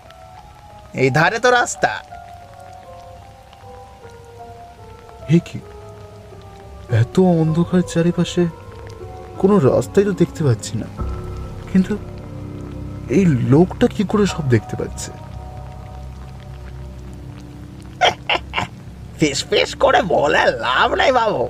এই 0.94 1.10
ধারে 1.10 1.38
তো 1.38 1.50
রাস্তা। 1.50 2.02
হে 5.30 5.38
কি? 5.38 5.58
এত 6.90 7.20
অন্ধকার 7.20 7.80
চারিপাশে 7.80 8.46
কোনো 9.38 9.58
রাস্তাই 9.58 10.04
তো 10.04 10.12
দেখতে 10.12 10.44
পাচ্ছি 10.44 10.78
না। 10.78 10.86
কিন্তু 11.72 11.96
এই 13.10 13.26
লোকটা 13.26 13.86
কি 13.86 14.04
করে 14.04 14.26
সব 14.26 14.48
দেখতে 14.48 14.76
পাচ্ছে? 14.76 15.10
ফিস 19.18 19.44
ফিস 19.44 19.74
করে 19.74 20.02
বলে 20.02 20.44
লাভ 20.46 20.94
নাই 20.94 21.12
বাবু। 21.12 21.48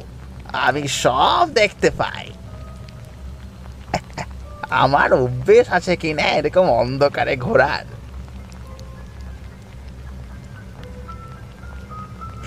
আমি 0.52 0.88
সব 0.88 1.50
দেখতে 1.54 1.90
পাই। 1.90 2.32
আমার 4.76 5.08
অভ্যেস 5.14 5.66
আছে 5.72 5.96
কি 5.96 6.10
না 6.12 6.22
এরকম 6.22 6.66
অন্ধকারে 6.70 7.36
ঘোরার। 7.36 7.84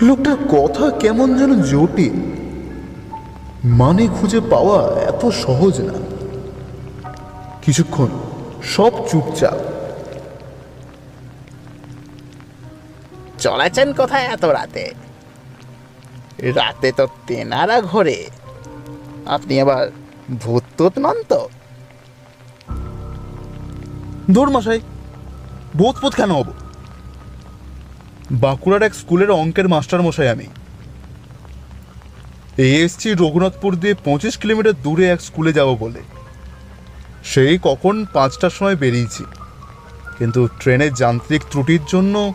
লোকটার 0.02 0.40
কথা 0.54 0.84
কেমন 0.98 1.28
যেন 1.38 1.52
জটিল। 1.62 2.16
মানে 3.64 4.08
খুঁজে 4.08 4.40
পাওয়া 4.50 4.78
এত 5.00 5.22
সহজ 5.44 5.80
না। 5.80 5.96
কিছুক্ষণ 7.62 8.10
সব 8.64 8.92
চুপচাপ। 9.08 9.58
চলেছেন 13.38 13.92
কোথায় 13.92 14.26
এত 14.26 14.44
রাতে? 14.44 14.84
রাতে 16.58 16.92
তো 16.92 17.04
তেনারা 17.26 17.76
ঘোরে। 17.80 18.18
আপনি 19.26 19.60
আবার 19.60 19.84
ভূত 20.40 20.78
নন 20.98 21.18
তো? 21.28 21.40
দৌড় 24.30 24.50
মশাই 24.52 24.80
কেন 26.16 26.30
হব? 26.30 26.48
বাঁকুড়ার 28.30 28.82
এক 28.82 28.94
স্কুলের 28.94 29.30
অঙ্কের 29.30 29.68
মাস্টার 29.68 30.02
মশাই 30.02 30.28
আমি। 30.28 30.46
এসছি 32.58 33.12
রঘুনাথপুর 33.12 33.76
দিয়ে 33.76 33.94
পঁচিশ 34.04 34.36
কিলোমিটার 34.36 34.72
দূরে 34.82 35.10
এক 35.10 35.20
স্কুলে 35.20 35.52
যাব 35.52 35.76
বলে। 35.80 36.00
সেই 37.24 37.58
কখন 37.62 38.06
পাঁচটার 38.12 38.50
সময় 38.50 38.76
বেরিয়েছি। 38.76 39.24
কিন্তু 40.18 40.48
ট্রেনের 40.60 40.94
যান্ত্রিক 40.94 41.42
ত্রুটির 41.50 41.80
জন্য 41.88 42.32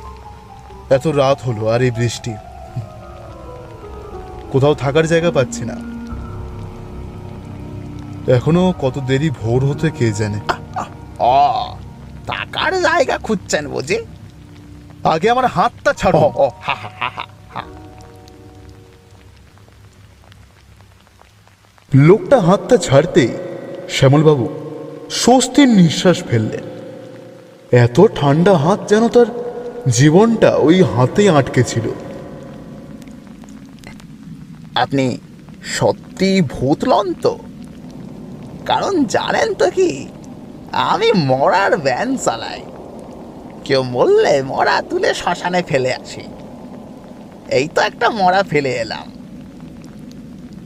এত 0.89 1.07
রাত 1.07 1.41
হলো 1.41 1.67
আর 1.67 1.81
এই 1.81 1.91
বৃষ্টি। 1.91 2.33
কোথাও 4.51 4.75
থাকার 4.75 5.07
জায়গা 5.07 5.31
পাচ্ছি 5.31 5.63
না। 5.65 5.77
এখনও 8.35 8.73
কত 8.81 8.99
দেরি 8.99 9.29
ভোর 9.29 9.65
হতে 9.65 9.91
কে 9.91 10.13
জানে। 10.13 10.39
ও 11.19 11.77
টাকার 12.27 12.81
জায়গা 12.81 13.17
খুঁজছেন 13.17 13.67
বুঝি? 13.67 13.97
আগে 15.03 15.29
আমার 15.29 15.45
হাতটা 15.45 15.93
ছাড়ো। 15.93 16.31
ও 16.35 16.49
হা 16.61 16.75
হা 16.75 16.89
হা 16.99 17.09
হা 17.09 17.25
হা। 17.53 17.63
লোকটা 21.95 22.41
হাতটা 22.41 22.77
ছাড়তেই 22.77 23.27
শ্যামলবাবু 23.89 24.49
স্বস্তির 25.11 25.67
নিঃশ্বাস 25.67 26.23
ফেললেন। 26.23 26.65
এত 27.71 28.01
ঠান্ডা 28.15 28.53
হাত 28.57 28.89
যেন 28.89 29.07
তার 29.07 29.25
জীবনটা 29.87 30.55
ওই 30.55 30.83
হাতেই 30.83 31.29
আটকে 31.29 31.63
ছিল। 31.63 31.91
আপনি 34.75 35.17
সত্যি 35.65 36.41
ভূত 36.41 36.85
লন 36.85 37.13
তো 37.13 37.39
কারণ 38.65 39.05
জানেন 39.05 39.53
তো 39.53 39.71
কি? 39.71 40.07
আমি 40.75 41.11
মরার 41.11 41.77
ভ্যান 41.77 42.17
চালাই। 42.17 42.61
কেউ 43.65 43.83
বললে 43.83 44.43
মরা 44.43 44.81
তুলে 44.81 45.13
শ্মশানে 45.13 45.63
ফেলে 45.63 45.93
আসি। 45.93 46.23
এই 47.49 47.67
তো 47.75 47.81
একটা 47.81 48.09
মরা 48.09 48.43
ফেলে 48.43 48.69
এলাম। 48.69 49.11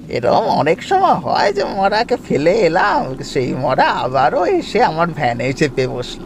এরকম 0.10 0.46
অনেক 0.62 0.84
সময় 0.84 1.14
হয় 1.14 1.54
যে 1.54 1.64
মরাকে 1.64 2.16
ফেলে 2.28 2.52
এলাম 2.52 3.18
সেই 3.24 3.54
মরা 3.54 3.88
আবারও 3.88 4.46
এসে 4.46 4.84
আমার 4.84 5.08
ভ্যানে 5.08 5.54
চেপে 5.54 5.88
বসল। 5.88 6.26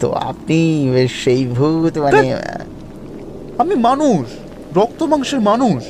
তো 0.00 0.12
আপনি 0.12 0.58
সেই 1.22 1.46
ভূত 1.46 1.98
মানে 1.98 2.36
আমি 3.58 3.74
মানুষ 3.74 4.26
রক্ত 4.76 5.02
মাংসের 5.02 5.40
মানুষ। 5.40 5.84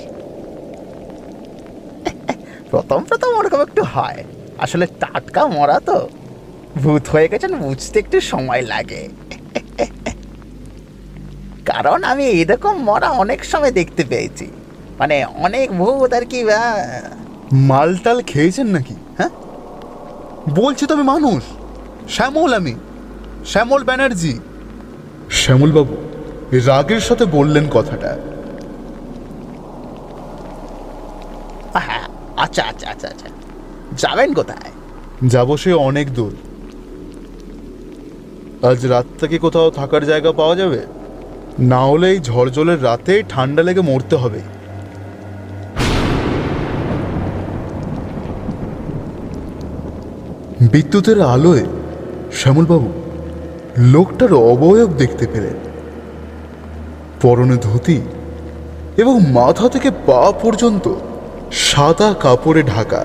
প্রথম 2.71 3.05
প্রথম 3.05 3.31
ওরকম 3.39 3.61
একটু 3.61 3.83
হয়। 3.85 4.25
আসলে 4.59 4.87
টাটকা 4.87 5.43
মরা 5.47 5.81
তো। 5.81 6.09
ভূত 6.77 7.05
হয়ে 7.09 7.29
গেছেন 7.29 7.53
বুঝতে 7.55 7.99
একটু 7.99 8.21
সময় 8.21 8.63
লাগে। 8.63 9.09
কারণ 11.67 12.05
আমি 12.05 12.25
এরকম 12.25 12.75
মরা 12.79 13.09
অনেক 13.23 13.45
সময় 13.45 13.71
দেখতে 13.71 14.05
পেয়েছি। 14.05 14.47
মানে 14.99 15.17
অনেক 15.25 15.67
ভূত 15.73 16.11
আর 16.15 16.25
কি 16.25 16.41
মালটাল 17.53 18.23
খেয়েছেন 18.23 18.67
নাকি? 18.67 18.95
হ্যাঁ? 19.19 19.33
বলছি 20.55 20.87
তো 20.87 20.95
আমি 20.95 21.05
মানুষ। 21.05 21.43
শ্যামল 22.09 22.51
আমি। 22.55 22.75
শ্যামল 23.47 23.85
ব্যানার্জি। 23.85 24.35
শ্যামলবাবু 25.31 25.97
রাগের 26.67 27.01
সাথে 27.01 27.25
বললেন 27.25 27.65
কথাটা। 27.71 28.11
হ্যাঁ 31.87 32.05
আচ্ছা 32.37 32.63
আচ্ছা 32.63 32.87
আচ্ছা 32.91 33.09
আচ্ছা। 33.09 33.29
যাবেন 33.97 34.35
কোথায়? 34.35 34.71
যাব 35.29 35.57
সে 35.57 35.73
অনেক 35.73 36.15
দূর। 36.15 36.33
আজ 38.67 38.87
রাতটা 38.87 39.27
কি 39.27 39.39
কোথাও 39.39 39.71
থাকার 39.71 40.07
জায়গা 40.07 40.33
পাওয়া 40.33 40.57
যাবে? 40.57 40.81
না 41.59 41.81
হলে 41.85 42.11
এই 42.11 42.21
ঝড় 42.21 42.51
জলের 42.51 42.85
রাতে 42.85 43.23
ঠান্ডা 43.29 43.63
লেগে 43.63 43.81
মরতে 43.81 44.17
হবে। 44.17 44.41
বিদ্যুতের 50.73 51.23
আলোয় 51.23 51.65
শ্যামলবাবু, 52.33 52.93
লোকটার 53.79 54.33
অবয়ব 54.35 54.91
দেখতে 54.93 55.27
পেলেন। 55.27 55.57
পরনে 57.23 57.57
ধুতি 57.57 58.01
এবং 58.97 59.21
মাথা 59.31 59.69
থেকে 59.69 59.91
পা 60.07 60.33
পর্যন্ত 60.43 60.95
সাদা 61.53 62.15
কাপড়ে 62.21 62.63
ঢাকা। 62.63 63.03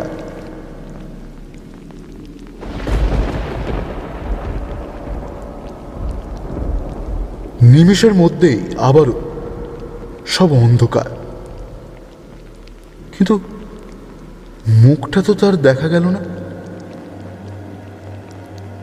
নিমিষের 7.71 8.13
মধ্যেই 8.13 8.60
আবারও 8.77 9.15
সব 10.27 10.53
অন্ধকার। 10.53 11.10
কিন্তু 13.17 13.39
মুখটা 14.67 15.21
তো 15.21 15.34
তার 15.34 15.55
দেখা 15.57 15.88
গেল 15.88 16.05
না। 16.07 16.21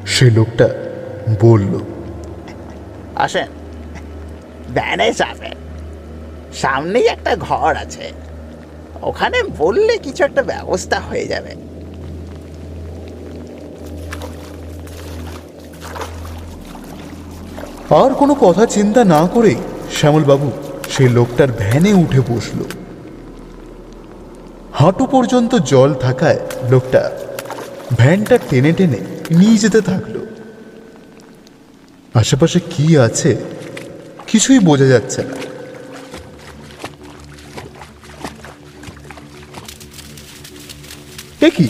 সে 0.07 0.27
লোকটা 0.31 0.67
বলল, 1.41 1.73
আসেন। 3.17 3.49
ভ্যানে 4.75 5.13
যাবেন 5.13 5.57
সামনেই 6.55 7.07
একটা 7.07 7.37
ঘর 7.37 7.77
আছে। 7.77 8.13
ওখানে 9.03 9.39
বললে 9.59 9.99
কিছু 9.99 10.25
একটা 10.25 10.43
ব্যবস্থা 10.43 11.01
হয়ে 11.01 11.27
যাবে। 11.27 11.68
আর 17.91 18.15
কোনো 18.15 18.35
কথা 18.35 18.67
চিন্তা 18.67 19.05
না 19.05 19.27
করেই 19.27 19.57
শ্যামলবাবু 19.93 20.53
সেই 20.91 21.09
লোকটার 21.09 21.49
ভ্যানে 21.53 21.93
উঠে 21.93 22.21
বসল। 22.21 22.65
হাঁটু 24.73 25.07
পর্যন্ত 25.07 25.55
জল 25.55 25.95
থাকায় 25.95 26.39
লোকটা 26.71 27.11
ভ্যানটা 27.97 28.39
টেনে 28.51 28.73
টেনে 28.73 28.99
নিয়ে 29.31 29.57
যেতে 29.57 29.81
থাকল। 29.81 30.27
আশেপাশে 32.15 32.61
কি 32.61 32.99
আছে 32.99 33.37
কিছুই 34.27 34.59
বোঝা 34.59 34.85
যাচ্ছে 34.85 35.23
না। 35.23 35.37
কি? 41.51 41.69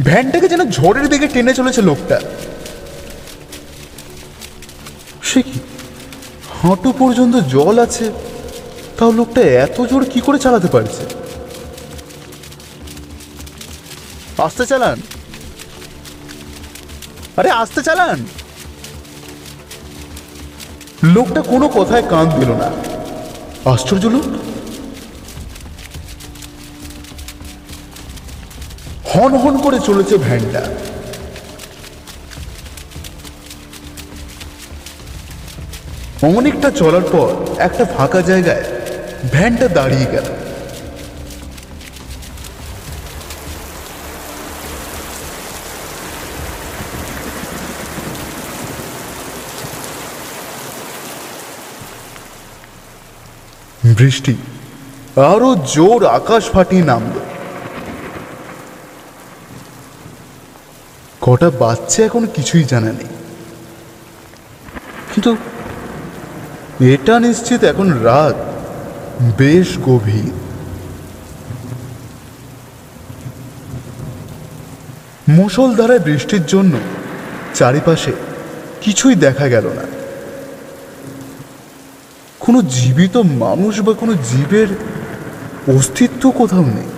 ভ্যানটাকে 0.00 0.48
যেন 0.48 0.70
ঝড়ের 0.70 1.08
দিকে 1.08 1.26
টেনে 1.26 1.54
চলেছে 1.54 1.82
লোকটা। 1.82 2.20
হাঁটু 6.62 6.92
পর্যন্ত 6.92 7.36
জল 7.36 7.78
আছে, 7.78 8.12
তাও 8.98 9.12
লোকটা 9.12 9.40
এত 9.40 9.80
জোর 9.80 10.04
কি 10.04 10.20
করে 10.20 10.38
চালাতে 10.38 10.68
পারছে? 10.68 11.04
আস্তে 14.38 14.66
চালান। 14.66 15.00
আরে, 17.36 17.50
আস্তে 17.50 17.82
চালান। 17.82 18.26
লোকটা 21.04 21.42
কোনো 21.42 21.68
কথায় 21.68 22.02
কান 22.02 22.40
দিল 22.40 22.50
না। 22.52 22.70
আশ্চর্য 23.70 24.06
লোক। 24.06 24.24
হন 29.14 29.36
হন 29.36 29.58
করে 29.58 29.78
চলেছে 29.80 30.18
ভ্যানটা। 30.18 30.91
অনেকটা 36.22 36.68
চলার 36.70 37.04
পর 37.12 37.28
একটা 37.58 37.84
ফাঁকা 37.84 38.20
জায়গায় 38.20 38.64
ভ্যানটা 39.32 39.66
দাঁড়িয়ে 39.68 40.06
গেল। 40.12 40.26
বৃষ্টি 53.98 54.34
আরও 55.32 55.50
জোর 55.74 56.00
আকাশ 56.18 56.42
ফাটিয়ে 56.50 56.84
নামল। 56.84 57.16
কটা 61.20 61.48
বাচ্চা 61.50 62.00
এখন 62.04 62.22
কিছুই 62.26 62.64
জানা 62.64 62.90
নেই। 62.92 63.10
কিন্তু 65.12 65.30
এটা 66.82 67.20
নিশ্চিত 67.20 67.64
এখন 67.64 67.90
রাত। 67.90 68.34
বেশ 69.38 69.78
গভীর। 69.78 70.32
মুষলধারায় 75.28 75.98
বৃষ্টির 75.98 76.46
জন্য 76.46 76.78
চারিপাশে 77.54 78.12
কিছুই 78.80 79.14
দেখা 79.14 79.48
গেল 79.48 79.66
না। 79.66 79.82
কোনো 82.38 82.62
জীবিত 82.62 83.16
মানুষ 83.16 83.80
বা 83.80 83.92
কোনো 83.92 84.14
জীবের 84.14 84.66
অস্তিত্ব 85.76 86.30
কোথাও 86.30 86.64
নেই। 86.64 86.88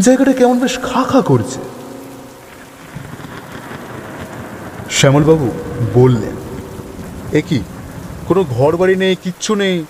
জায়গাটা 0.00 0.32
কেমন 0.32 0.58
বেশ 0.58 0.78
খা 0.78 1.04
খা 1.04 1.20
করছে। 1.20 1.73
শ্যামলবাবু 4.94 5.50
বললেন 5.94 6.36
এ 7.32 7.42
কি 7.48 7.60
কোনো 8.28 8.44
ঘর 8.44 8.76
বাড়ি 8.76 8.96
নেই 8.96 9.16
কিচ্ছু 9.22 9.54
নেই? 9.54 9.84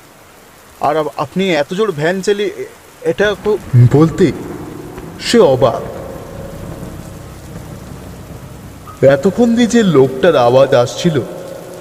আর 0.80 0.96
আপনি 1.16 1.54
এত 1.54 1.74
জোর 1.74 1.92
ভ্যান 1.92 2.20
চালিয়ে 2.20 2.66
এটা 3.00 3.34
তো- 3.44 3.58
বলতে 3.92 4.32
সে 5.20 5.38
অবাক। 5.38 5.82
এতক্ষণ 9.04 9.54
দিয়ে 9.54 9.66
যে 9.66 9.82
লোকটার 9.82 10.36
আওয়াজ 10.36 10.74
আসছিল 10.74 11.20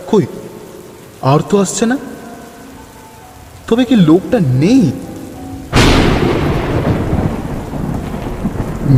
কই 0.08 0.26
আর 1.22 1.40
তো 1.50 1.58
আসছে 1.58 1.86
না? 1.86 1.98
তবে 3.68 3.86
কি 3.86 3.96
লোকটা 3.96 4.40
নেই? 4.40 4.92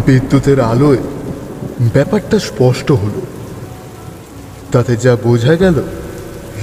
বিদ্যুতের 0.05 0.59
আলোয় 0.59 0.97
ব্যাপারটা 1.93 2.39
স্পষ্ট 2.39 2.91
হলো। 2.91 3.24
তাতে 4.75 4.95
যা 4.97 5.15
বোঝা 5.15 5.55
গেল, 5.55 5.83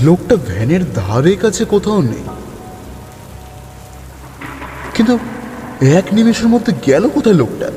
লোকটা 0.03 0.37
ভ্যানের 0.37 0.92
ধারে 0.92 1.37
কাছে 1.37 1.64
কোথাও 1.64 2.03
নেই। 2.03 2.25
কিন্তু 4.94 5.18
এক 5.81 6.05
নিমেষের 6.12 6.48
মধ্যে 6.48 6.72
গেল 6.87 7.09
কোথায় 7.09 7.35
লোকটা? 7.35 7.70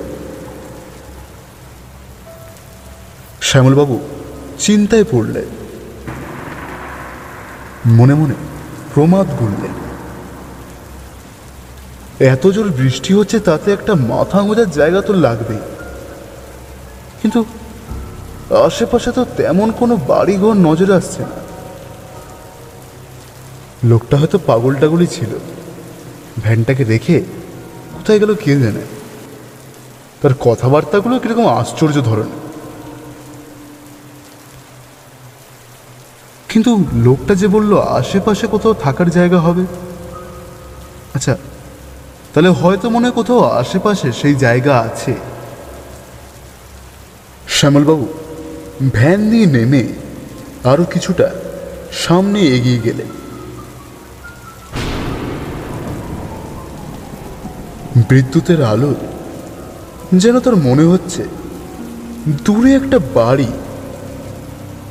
শ্যামলবাবু 3.41 4.00
চিন্তায় 4.60 5.04
পড়লেন। 5.12 5.45
মনে 7.86 8.13
মনে 8.13 8.34
প্রমাদ 8.93 9.28
গুনলেন। 9.28 9.74
এত 12.28 12.48
জোর 12.48 12.69
বৃষ্টি 12.69 13.13
হচ্ছে 13.13 13.39
তাতে 13.39 13.74
একটা 13.74 13.95
মাথা 13.95 14.41
গোজার 14.41 14.71
জায়গা 14.71 15.02
তো 15.02 15.13
লাগবেই। 15.13 15.60
কিন্তু 17.21 17.45
আশেপাশে 18.51 19.12
তো 19.12 19.25
তেমন 19.38 19.71
কোনো 19.71 19.95
বাড়িঘর 19.95 20.53
নজরে 20.53 20.93
আসছে 20.93 21.21
না। 21.21 21.45
লোকটা 23.84 24.17
হয়তো 24.17 24.38
পাগল 24.38 25.05
ছিল। 25.05 25.29
ভ্যানটাকে 26.43 26.84
রেখে 26.84 27.21
কোথায় 27.93 28.19
গেল 28.19 28.36
কে 28.36 28.60
জানে। 28.60 28.81
তার 30.21 30.31
কথাবার্তাগুলো 30.39 31.19
কীরকম 31.19 31.47
আশ্চর্য 31.47 32.01
ধরনের। 32.01 32.45
কিন্তু 36.49 36.84
লোকটা 36.93 37.36
যে 37.36 37.47
বলল 37.47 37.79
আশেপাশে 37.79 38.47
কোথাও 38.47 38.73
থাকার 38.73 39.10
জায়গা 39.10 39.39
হবে। 39.39 39.65
আচ্ছা 41.13 41.38
তাহলে 42.34 42.49
হয়তো 42.49 42.89
মনে 42.89 43.12
কোথাও 43.12 43.43
আশেপাশে 43.43 44.12
সেই 44.12 44.36
জায়গা 44.36 44.79
আছে। 44.79 45.13
শ্যামলবাবু 47.47 48.08
ভ্যান 48.82 49.30
দিয়ে 49.30 49.46
নেমে 49.46 49.84
আরও 50.64 50.84
কিছুটা 50.84 51.32
সামনে 51.92 52.40
এগিয়ে 52.40 52.80
গেলেন 52.84 53.06
বিদ্যুতের 58.10 58.64
আলো 58.64 58.96
যেন 60.14 60.40
তার 60.40 60.56
মনে 60.56 60.84
হচ্ছে 60.84 61.24
দূরে 62.46 62.76
একটা 62.76 63.00
বাড়ি। 63.14 63.48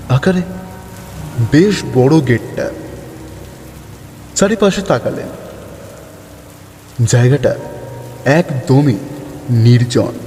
আকারে 0.08 0.42
বেশ 1.52 1.82
বড় 1.94 2.20
গেটটা 2.20 2.70
চারিপাশে 4.34 4.82
তাকালেন। 4.82 5.28
জায়গাটা 7.04 7.54
একদমই 8.24 8.98
নির্জন। 9.50 10.23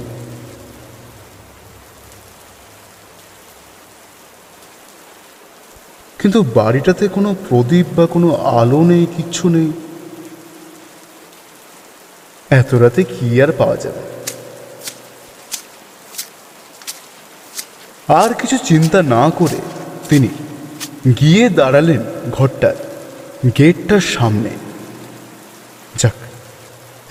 কিন্তু 6.18 6.42
বাড়িটাতে 6.42 7.08
কোনো 7.08 7.34
প্রদীপ 7.48 7.86
বা 7.96 8.06
কোনো 8.06 8.34
আলো 8.34 8.84
নেই, 8.84 9.06
কিচ্ছু 9.16 9.48
নেই। 9.48 9.72
এত 12.50 12.74
রাতে 12.74 13.04
কি 13.04 13.42
আর 13.42 13.52
পাওয়া 13.52 13.76
যাবে? 13.76 14.00
আর 18.12 18.34
কিছু 18.34 18.58
চিন্তা 18.58 19.02
না 19.02 19.30
করে 19.30 19.56
তিনি 20.08 20.28
গিয়ে 21.20 21.48
দাঁড়ালেন 21.48 22.02
ঘরটার 22.32 22.74
গেটটার 23.58 24.00
সামনে। 24.00 24.50
যাক, 25.96 26.12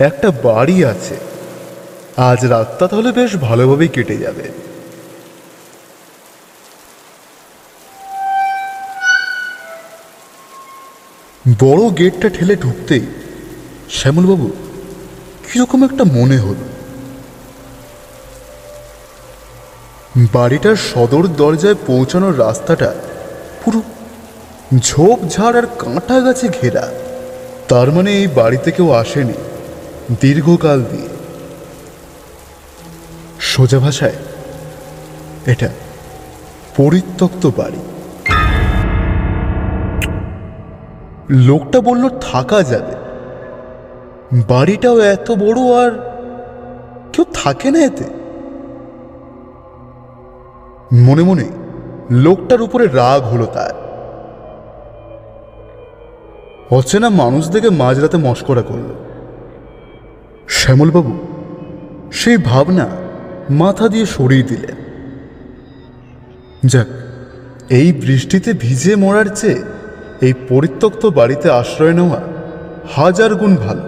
একটা 0.01 0.31
বাড়ি 0.31 0.85
আছে। 0.85 1.17
আজ 2.17 2.45
রাতটা 2.45 2.87
তাহলে 2.87 3.11
বেশ 3.11 3.35
ভালোভাবেই 3.35 3.87
কেটে 3.87 4.17
যাবে। 4.17 4.66
বড় 11.47 11.89
গেটটা 11.89 12.29
ঠেলে 12.29 12.55
ঢুকতেই 12.55 13.05
শ্যামলবাবু 13.89 14.51
কীরকম 15.47 15.83
একটা 15.83 16.03
মনে 16.03 16.37
হলো। 16.37 16.65
বাড়িটার 20.33 20.75
সদর 20.75 21.27
দরজায় 21.27 21.75
পৌঁছানোর 21.87 22.39
রাস্তাটা 22.39 22.93
পুরো 23.63 23.81
ঝোপঝাড় 24.79 25.57
আর 25.57 25.67
কাঁটা 25.79 26.19
গাছে 26.19 26.47
ঘেরা। 26.47 26.91
তার 27.67 27.91
মানে 27.91 28.17
এই 28.17 28.27
বাড়িতে 28.27 28.71
কেউ 28.71 28.91
আসেনি 28.91 29.33
দীর্ঘকাল 30.21 30.83
দিয়ে। 30.83 31.09
সোজা 33.39 33.79
ভাষায়, 33.79 34.15
এটা 35.45 35.69
পরিত্যক্ত 36.77 37.47
বাড়ি। 37.57 37.96
লোকটা 41.29 41.81
বলল, 41.81 42.09
থাকা 42.09 42.63
যাবে। 42.63 42.95
বাড়িটাও 44.47 44.99
এত 44.99 45.31
বড় 45.31 45.85
আর 45.85 45.91
কেউ 47.13 47.25
থাকে 47.33 47.71
না 47.71 47.79
এতে। 47.79 48.03
মনে 50.93 51.23
মনে 51.23 51.45
লোকটার 52.11 52.61
উপরে 52.61 52.87
রাগ 52.87 53.21
হলো 53.21 53.45
তার। 53.45 53.87
অচেনা 56.71 57.09
মানুষ 57.09 57.49
দেখে 57.49 57.69
মাঝরাতে 57.69 58.17
মস্করা 58.17 58.61
করল। 58.61 58.93
শ্যামলবাবু, 60.47 61.17
সেই 62.11 62.37
ভাবনা 62.37 62.89
মাথা 63.49 63.87
দিয়ে 63.87 64.05
সরিয়ে 64.05 64.43
দিলেন। 64.43 64.75
যাক, 66.65 66.87
এই 67.69 67.93
বৃষ্টিতে 67.93 68.53
ভিজে 68.53 68.95
মরার 68.95 69.25
চেয়ে 69.25 69.76
এই 70.21 70.33
পরিত্যক্ত 70.49 71.05
বাড়িতে 71.05 71.49
আশ্রয় 71.49 71.93
নেওয়া 71.93 72.21
হাজার 72.91 73.35
গুণ 73.35 73.55
ভালো। 73.55 73.81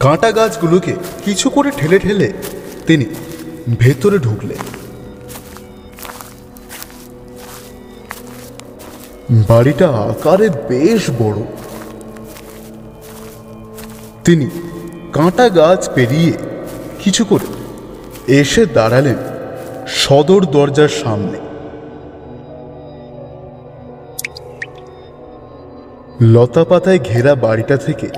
কাঁটা 0.00 0.32
গাছগুলোকে 0.32 0.94
কিছু 1.24 1.50
করে 1.50 1.70
ঠেলে 1.76 1.98
ঠেলে 1.98 2.32
তিনি 2.86 3.04
ভেতরে 3.78 4.18
ঢুকলেন। 4.18 4.58
বাড়িটা 9.48 9.88
আকারে 9.88 10.48
বেশ 10.48 11.10
বড়। 11.18 11.38
তিনি 14.24 14.50
কাঁটা 15.12 15.48
গাছ 15.48 15.90
পেরিয়ে 15.94 16.32
কিছু 16.98 17.24
করে 17.24 17.46
এসে 18.32 18.66
দাঁড়ালেন। 18.66 19.33
সদর 19.86 20.44
দরজার 20.44 20.88
সামনে। 20.88 21.38
লতা 26.20 26.64
পাতায় 26.64 26.98
ঘেরা 26.98 27.34
বাড়িটা 27.34 27.76
থেকে 27.76 28.08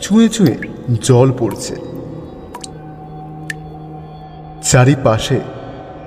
চুঁয়ে 0.00 0.28
চুঁয়ে 0.28 0.56
জল 1.02 1.32
পড়ছে। 1.38 1.74
চারিপাশে 4.62 5.40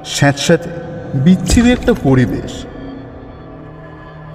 স্যাঁতস্যাঁতে 0.06 0.70
বিচ্ছিরি 1.14 1.72
একটা 1.72 1.94
পরিবেশ। 2.04 2.66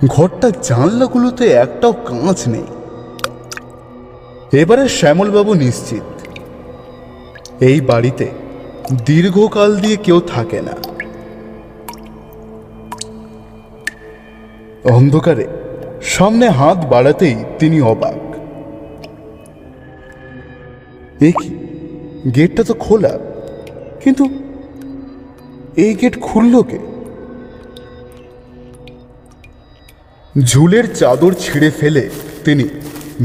ঘরটার 0.06 0.52
জানলাগুলোতে 0.62 1.44
একটাও 1.48 1.92
কাঁচ 1.92 2.48
নেই। 2.48 2.66
এবারে 4.52 4.88
শ্যামলবাবু 4.88 5.54
নিশ্চিত, 5.54 6.02
এই 7.60 7.80
বাড়িতে 7.80 8.43
দীর্ঘকাল 9.06 9.80
দিয়ে 9.80 9.96
কেউ 9.96 10.20
থাকে 10.20 10.62
না। 10.62 10.74
অন্ধকারে 14.84 15.46
সামনে 16.02 16.48
হাত 16.48 16.78
বাড়াতেই 16.84 17.36
তিনি 17.58 17.80
অবাক। 17.80 18.20
কি? 21.20 21.50
গেটটা 22.34 22.62
তো 22.64 22.74
খোলা, 22.74 23.18
কিন্তু 24.04 24.24
এই 25.76 25.94
গেট 25.94 26.20
খুলল 26.20 26.62
কে? 26.62 26.78
ঝুলের 30.44 30.94
চাদর 30.94 31.32
ছিঁড়ে 31.34 31.70
ফেলে 31.70 32.10
তিনি 32.44 32.64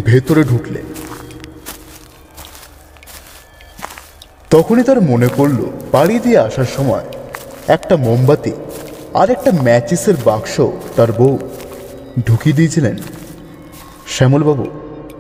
ভেতরে 0.05 0.43
ঢুকলেন। 0.43 0.85
তখনই 4.49 4.83
তার 4.83 5.01
মনে 5.01 5.27
পড়ল, 5.37 5.59
বাড়ি 5.91 6.19
দিয়ে 6.19 6.37
আসার 6.37 6.69
সময় 6.77 7.05
একটা 7.67 7.97
মোমবাতি 7.97 8.51
আর 9.13 9.29
একটা 9.29 9.51
ম্যাচিসের 9.63 10.13
বাক্স 10.25 10.55
তার 10.95 11.11
বউ 11.11 11.39
ঢুকিয়ে 12.27 12.55
দিয়েছিলেন 12.55 12.97
শ্যামলবাবু 14.07 14.65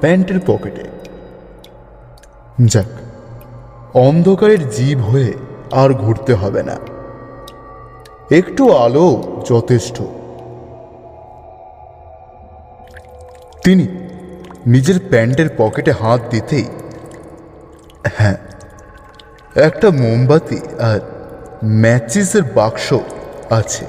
প্যান্টের 0.01 0.39
পকেটে। 0.47 0.83
যাক, 2.65 2.89
অন্ধকারের 3.93 4.69
জীব 4.69 4.99
হয়ে 4.99 5.33
আর 5.71 5.89
ঘুরতে 5.93 6.33
হবে 6.33 6.63
না। 6.63 6.75
একটু 8.31 8.63
আলো 8.73 9.07
যথেষ্ট। 9.49 9.97
তিনি 13.63 13.85
নিজের 14.67 14.97
প্যান্টের 15.09 15.49
পকেটে 15.57 15.91
হাত 15.91 16.21
দিতেই 16.29 16.65
হ্যাঁ 18.17 18.37
একটা 19.67 19.87
মোমবাতি 20.03 20.59
আর 20.89 20.99
ম্যাচিসের 21.83 22.43
বাক্স 22.57 22.87
আছে। 23.49 23.85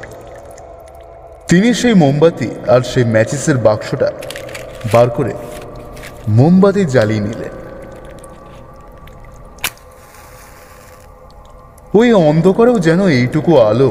তিনি 1.49 1.69
সেই 1.75 1.95
মোমবাতি 1.95 2.49
আর 2.69 2.81
সেই 2.81 3.05
ম্যাচিসের 3.05 3.59
বাক্সটা 3.59 4.09
বার 4.93 5.09
করে 5.11 5.33
মোমবাতি 6.29 6.83
জ্বালিয়ে 6.85 7.21
নিলেন। 7.21 7.55
ওই 11.99 12.09
অন্ধকারেও 12.13 12.79
যেন 12.79 13.01
এইটুকু 13.19 13.53
আলো 13.71 13.91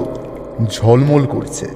ঝলমল 0.70 1.24
করছে। 1.26 1.68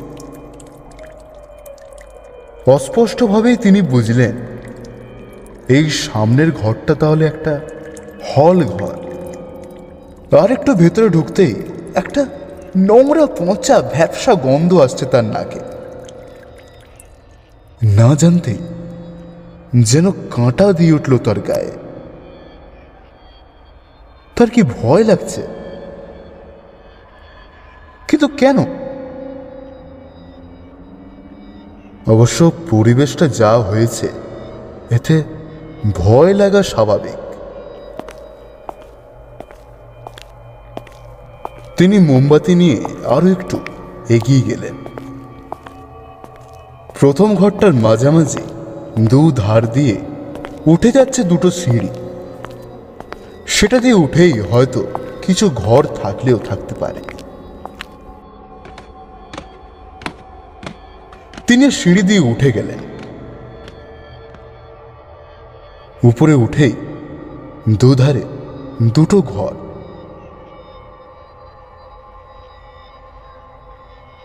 অস্পষ্টভাবেই 2.75 3.57
তিনি 3.57 3.79
বুঝলেন, 3.93 4.35
এই 5.77 5.85
সামনের 6.03 6.49
ঘরটা 6.51 6.93
তাহলে 6.95 7.23
একটা 7.25 7.53
হল 8.31 8.59
ঘর। 8.77 8.97
আর 10.41 10.51
একটু 10.51 10.75
ভেতরে 10.75 11.09
ঢুকতেই 11.09 11.55
একটা 11.95 12.25
নোংরা 12.77 13.25
পচা 13.25 13.81
ভ্যাবসা 13.81 14.33
গন্ধ 14.35 14.73
আসছে 14.73 15.05
তার 15.05 15.25
নাকে। 15.25 15.59
না 17.83 18.15
জানতেই 18.15 18.57
যেন 19.83 20.11
কাঁটা 20.11 20.73
দিয়ে 20.73 20.93
উঠল 20.93 21.17
তার 21.17 21.39
গায়ে। 21.39 21.71
তার 24.35 24.49
কি 24.49 24.63
ভয় 24.63 25.03
লাগছে? 25.03 25.41
কিন্তু 28.07 28.27
কেন? 28.27 28.57
অবশ্য 32.07 32.51
পরিবেশটা 32.69 33.27
যা 33.27 33.51
হয়েছে, 33.57 34.07
এতে 34.91 35.23
ভয় 35.95 36.33
লাগা 36.33 36.63
স্বাভাবিক। 36.63 37.22
তিনি 41.77 41.99
মোমবাতি 41.99 42.55
নিয়ে 42.55 42.83
আরও 43.07 43.27
একটু 43.27 43.59
এগিয়ে 44.09 44.41
গেলেন। 44.41 44.75
প্রথম 46.99 47.35
ঘরটার 47.35 47.73
মাঝামাঝি 47.73 48.41
দু 48.99 49.31
ধার 49.31 49.71
দিয়ে 49.71 49.95
উঠে 50.65 50.91
যাচ্ছে 50.91 51.23
দুটো 51.23 51.51
সিঁড়ি। 51.51 51.89
সেটা 53.47 53.79
দিয়ে 53.79 53.93
উঠেই 53.93 54.39
হয়তো 54.39 54.85
কিছু 55.21 55.49
ঘর 55.49 55.85
থাকলেও 55.85 56.37
থাকতে 56.37 56.75
পারে। 56.75 57.01
তিনি 61.47 61.71
সিঁড়ি 61.71 62.01
দিয়ে 62.01 62.19
উঠে 62.19 62.51
গেলেন। 62.51 62.79
উপরে 66.03 66.33
উঠেই 66.33 66.73
দুধারে 67.69 68.21
দুটো 68.83 69.21
ঘর। 69.21 69.53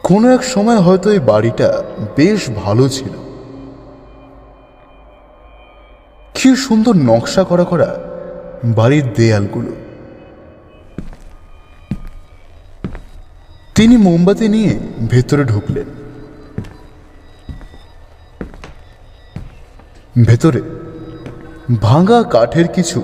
কোনো 0.09 0.35
এক 0.35 0.45
সময় 0.45 0.77
হয়তো 0.77 1.11
এই 1.11 1.19
বাড়িটা 1.19 1.83
বেশ 2.17 2.51
ভালো 2.51 2.89
ছিল। 2.89 3.15
কি 6.35 6.57
সুন্দর 6.57 6.97
নকশা 6.97 7.45
করা 7.45 7.65
করা 7.65 8.01
বাড়ির 8.65 9.13
দেয়ালগুলো। 9.13 9.73
তিনি 13.75 13.97
মোমবাতি 13.97 14.49
নিয়ে 14.49 14.79
ভেতরে 15.11 15.45
ঢুকলেন। 15.45 15.89
ভেতরে 20.25 20.61
ভাঙা 21.81 22.23
কাঠের 22.23 22.69
কিছু 22.69 23.03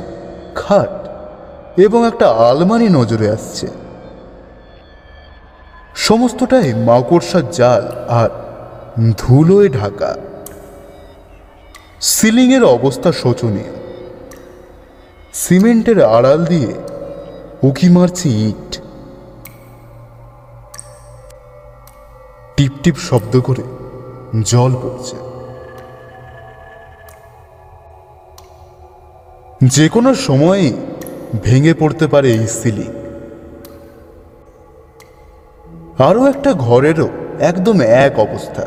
খাট 0.55 0.93
এবং 1.81 2.07
একটা 2.07 2.27
আলমারি 2.29 2.89
নজরে 2.89 3.31
আসছে। 3.31 3.84
সমস্তটাই 5.95 6.75
মাকড়সার 6.75 7.51
জাল 7.51 8.05
আর 8.09 8.31
ধুলোয় 9.19 9.69
ঢাকা। 9.69 10.17
সিলিংয়ের 12.01 12.65
অবস্থা 12.65 13.13
শোচনীয়। 13.13 13.73
সিমেন্টের 15.35 16.05
আড়াল 16.05 16.45
দিয়ে 16.45 16.75
উকি 17.63 17.89
মারছে 17.89 18.29
ইট। 18.29 18.79
টিপ 22.57 22.73
টিপ 22.83 22.97
শব্দ 22.97 23.41
করে 23.41 23.63
জল 24.43 24.75
পড়ছে। 24.75 25.17
যে 29.65 29.89
কোনো 29.89 30.15
সময়ই 30.15 30.73
ভেঙে 31.43 31.75
পড়তে 31.75 32.07
পারে 32.07 32.33
এই 32.33 32.47
সিলিং। 32.47 33.04
আরও 35.99 36.27
একটা 36.27 36.53
ঘরেরও 36.53 37.09
একদম 37.41 37.81
এক 37.81 38.19
অবস্থা। 38.19 38.63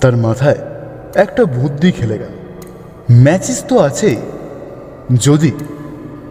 তার 0.00 0.16
মাথায় 0.16 0.58
একটা 1.14 1.44
বুদ্ধি 1.44 1.92
খেলে 1.92 2.18
গেল। 2.18 2.32
ম্যাচিস 3.10 3.64
তো 3.68 3.78
আছেই 3.78 4.16
যদি 5.14 5.52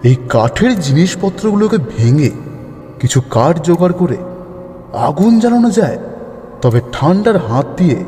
এই 0.03 0.15
কাঠের 0.29 0.79
জিনিসপত্রগুলোকে 0.79 1.77
ভেঙে 1.97 2.32
কিছু 2.99 3.21
কাঠ 3.21 3.65
জোগাড় 3.65 3.93
করে 3.93 4.17
আগুন 4.93 5.39
জ্বালানো 5.39 5.71
যায়, 5.71 5.97
তবে 6.61 6.82
ঠান্ডার 6.91 7.38
হাত 7.38 7.65
দিয়ে 7.77 8.03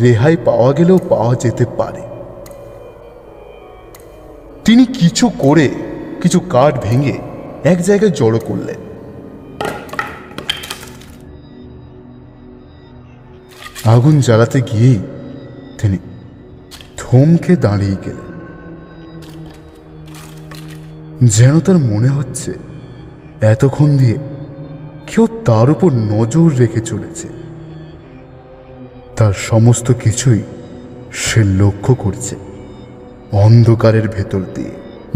রেহাই 0.00 0.36
পাওয়া 0.44 0.72
গেলেও 0.72 0.98
পাওয়া 1.08 1.34
যেতে 1.34 1.64
পারে। 1.76 2.02
তিনি 4.64 4.86
কিছু 4.86 5.30
করে 5.38 5.68
কিছু 6.22 6.40
কাঠ 6.40 6.84
ভেঙে 6.84 7.18
এক 7.64 7.82
জায়গায় 7.82 8.10
জড়ো 8.10 8.38
করলেন। 8.38 8.89
আগুন 13.84 14.20
জ্বালাতে 14.20 14.60
গিয়েই 14.60 14.98
তিনি 15.78 15.98
থমকে 16.96 17.56
দাঁড়িয়ে 17.56 17.96
গেলেন। 18.06 18.30
যেন 21.28 21.60
তার 21.60 21.78
মনে 21.78 22.08
হচ্ছে 22.08 22.52
এতক্ষণ 23.40 23.96
দিয়ে 23.96 24.18
কেউ 25.06 25.26
তার 25.44 25.70
উপর 25.70 25.92
নজর 25.92 26.50
রেখে 26.58 26.80
চলেছে। 26.80 27.28
তার 29.16 29.32
সমস্ত 29.32 29.92
কিছুই 29.92 30.42
সে 31.12 31.44
লক্ষ্য 31.44 31.94
করছে 31.94 32.36
অন্ধকারের 33.32 34.08
ভেতর 34.08 34.40
দিয়ে। 34.54 34.70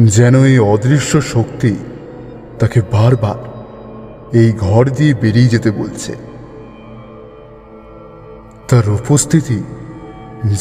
যেন 0.07 0.45
এই 0.45 0.59
অদৃশ্য 0.59 1.23
শক্তি 1.23 1.77
তাকে 2.59 2.81
বারবার 2.93 3.39
এই 4.39 4.53
ঘর 4.53 4.91
দিয়ে 4.91 5.15
বেরিয়ে 5.15 5.49
যেতে 5.49 5.71
বলছে। 5.71 6.34
তার 8.69 8.89
উপস্থিতি 8.89 9.63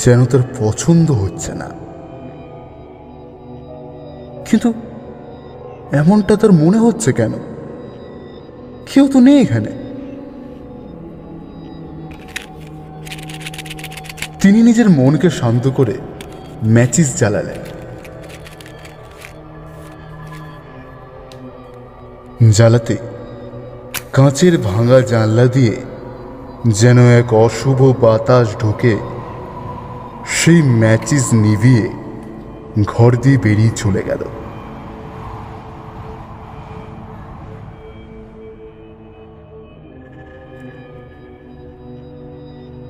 যেন 0.06 0.26
তার 0.26 0.40
পছন্দ 0.60 1.12
হচ্ছে 1.12 1.54
না। 1.54 1.70
কিন্তু 4.50 4.74
এমনটা 5.92 6.36
তার 6.36 6.52
মনে 6.52 6.78
হচ্ছে 6.78 7.14
কেন? 7.14 7.34
কেউ 8.94 9.08
তো 9.08 9.20
নেই 9.20 9.42
এখানে। 9.42 9.72
তিনি 14.42 14.64
নিজের 14.64 14.90
মনকে 14.90 15.30
শান্ত 15.30 15.68
করে 15.68 15.94
ম্যাচিস 16.64 17.18
জ্বালালেন। 17.18 17.74
জ্বালাতে 22.52 22.98
কাঁচের 24.14 24.58
ভাঙা 24.58 25.02
জানলা 25.02 25.46
দিয়ে 25.46 25.93
যেন 26.68 26.98
এক 26.98 27.34
অশুভ 27.34 27.82
বাতাস 27.82 28.56
ঢোকে। 28.60 28.98
সেই 30.28 30.62
ম্যাচিস 30.62 31.34
নিভিয়ে 31.34 31.90
ঘর 32.86 33.16
দিয়ে 33.16 33.38
বেরিয়ে 33.38 33.70
চলে 33.76 34.04
গেল। 34.06 34.24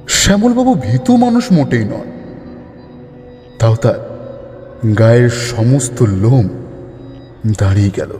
শ্যামলবাবু 0.09 0.76
ভীতু 0.76 1.17
মানুষ 1.17 1.51
মোটেই 1.51 1.86
নন। 1.86 2.11
তাও 3.59 3.76
তার 3.76 4.13
গায়ের 4.99 5.30
সমস্ত 5.30 6.01
লোম 6.01 6.49
দাঁড়িয়ে 7.57 7.91
গেল। 7.95 8.17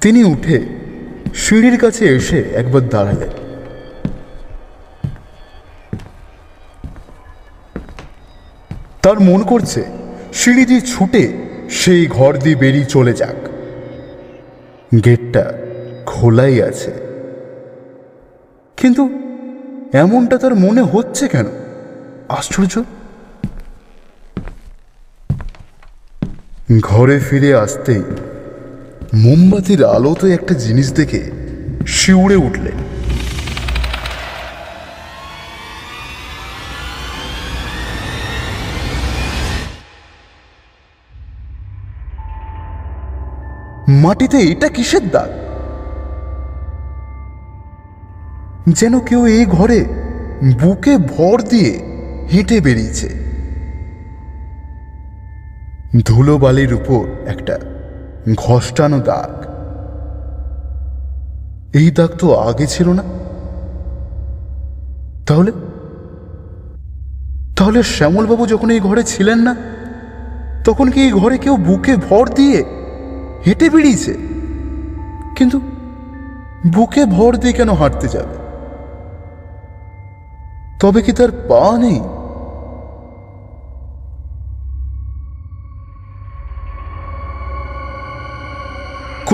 তিনি 0.00 0.24
উঠে 0.24 0.85
সিঁড়ির 1.36 1.78
কাছে 1.78 2.16
এসে 2.16 2.38
একবার 2.40 2.88
দাঁড়ালেন 2.88 3.28
তার 9.02 9.20
মন 9.20 9.42
করছে, 9.42 9.84
সিঁড়ি 10.32 10.64
দিয়ে 10.66 10.80
ছুটে, 10.80 11.32
সেই 11.70 12.06
ঘর 12.06 12.36
দিয়ে 12.36 12.56
বেরিয়ে 12.56 12.84
চলে 12.84 13.12
যাক। 13.12 13.36
গেটটা 15.04 15.52
খোলাই 16.06 16.62
আছে। 16.62 16.92
কিন্তু 18.76 19.02
এমনটা 19.92 20.38
তার 20.38 20.54
মনে 20.54 20.82
হচ্ছে 20.82 21.28
কেন? 21.28 21.46
আশ্চর্য। 22.28 22.82
ঘরে 26.80 27.20
ফিরে 27.20 27.54
আসতেই 27.54 28.02
মোমবাতির 29.16 29.84
আলোতে 29.84 30.32
একটা 30.32 30.54
জিনিস 30.54 30.92
দেখে 30.92 31.30
শিউড়ে 31.86 32.36
উঠলেন 32.36 32.76
মাটিতে 43.88 44.38
এটা 44.38 44.68
কিসের 44.68 45.10
দাগ? 45.10 45.30
যেন 48.68 49.00
কেউ 49.00 49.26
এই 49.26 49.46
ঘরে 49.46 49.84
বুকে 50.62 50.98
ভর 50.98 51.42
দিয়ে 51.42 51.72
হেঁটে 52.32 52.60
বেরিয়েছে। 52.60 53.08
ধুলো 56.04 56.38
বালির 56.38 56.74
উপর 56.74 57.02
একটা 57.26 57.75
ঘষ্টানো 58.34 58.98
দাগ। 59.00 59.46
এই 61.76 61.90
দাগ 61.90 62.08
তো 62.18 62.34
আগে 62.34 62.66
ছিল 62.66 62.88
না। 62.88 63.02
তাহলে? 65.26 65.52
তাহলে 67.56 67.82
শ্যামলবাবু 67.82 68.46
যখন 68.46 68.70
এই 68.70 68.80
ঘরে 68.80 69.02
ছিলেন 69.02 69.38
না, 69.38 69.56
তখন 70.64 70.90
কি 70.90 71.00
এই 71.02 71.12
ঘরে 71.12 71.38
কেউ 71.38 71.56
বুকে 71.56 71.96
ভর 71.96 72.28
দিয়ে 72.28 72.64
হেঁটে 73.46 73.70
বেরিয়েছে 73.70 74.14
কিন্তু 75.36 75.60
বুকে 76.74 77.04
ভর 77.04 77.36
দিয়ে 77.36 77.52
কেন 77.52 77.72
হাঁটতে 77.72 78.08
যাবে? 78.08 78.36
তবে 80.80 81.02
কি 81.02 81.12
তার 81.12 81.30
পা 81.30 81.78
নেই? 81.78 82.00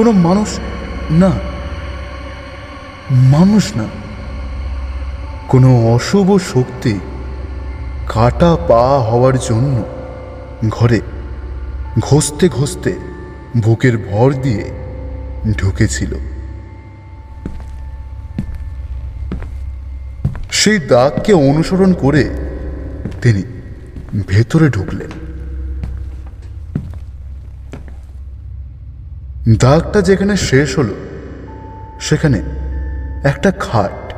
কোনো 0.03 0.13
মানুষ 0.13 0.59
না। 1.11 1.31
মানুষ 3.11 3.77
না। 3.77 3.85
কোনো 5.49 5.95
অশুভ 5.95 6.37
শক্তি 6.37 7.01
কাটা 8.07 8.57
পা 8.69 9.01
হওয়ার 9.01 9.39
জন্য 9.39 9.83
ঘরে 10.69 11.01
ঘষতে 12.01 12.49
ঘষতে 12.49 12.93
বুকের 13.57 13.99
ভর 13.99 14.33
দিয়ে 14.33 14.65
ঢুকেছিল। 15.59 16.15
সেই 20.51 20.79
দাগকে 20.79 21.33
অনুসরণ 21.33 21.93
করে 21.93 22.25
তিনি 23.23 23.43
ভেতরে 24.29 24.69
ঢুকলেন। 24.69 25.32
দাগটা 29.49 30.03
যেখানে 30.03 30.37
শেষ 30.37 30.79
হলো, 30.79 30.95
সেখানে 32.01 32.43
একটা 33.25 33.51
খাট। 33.51 34.15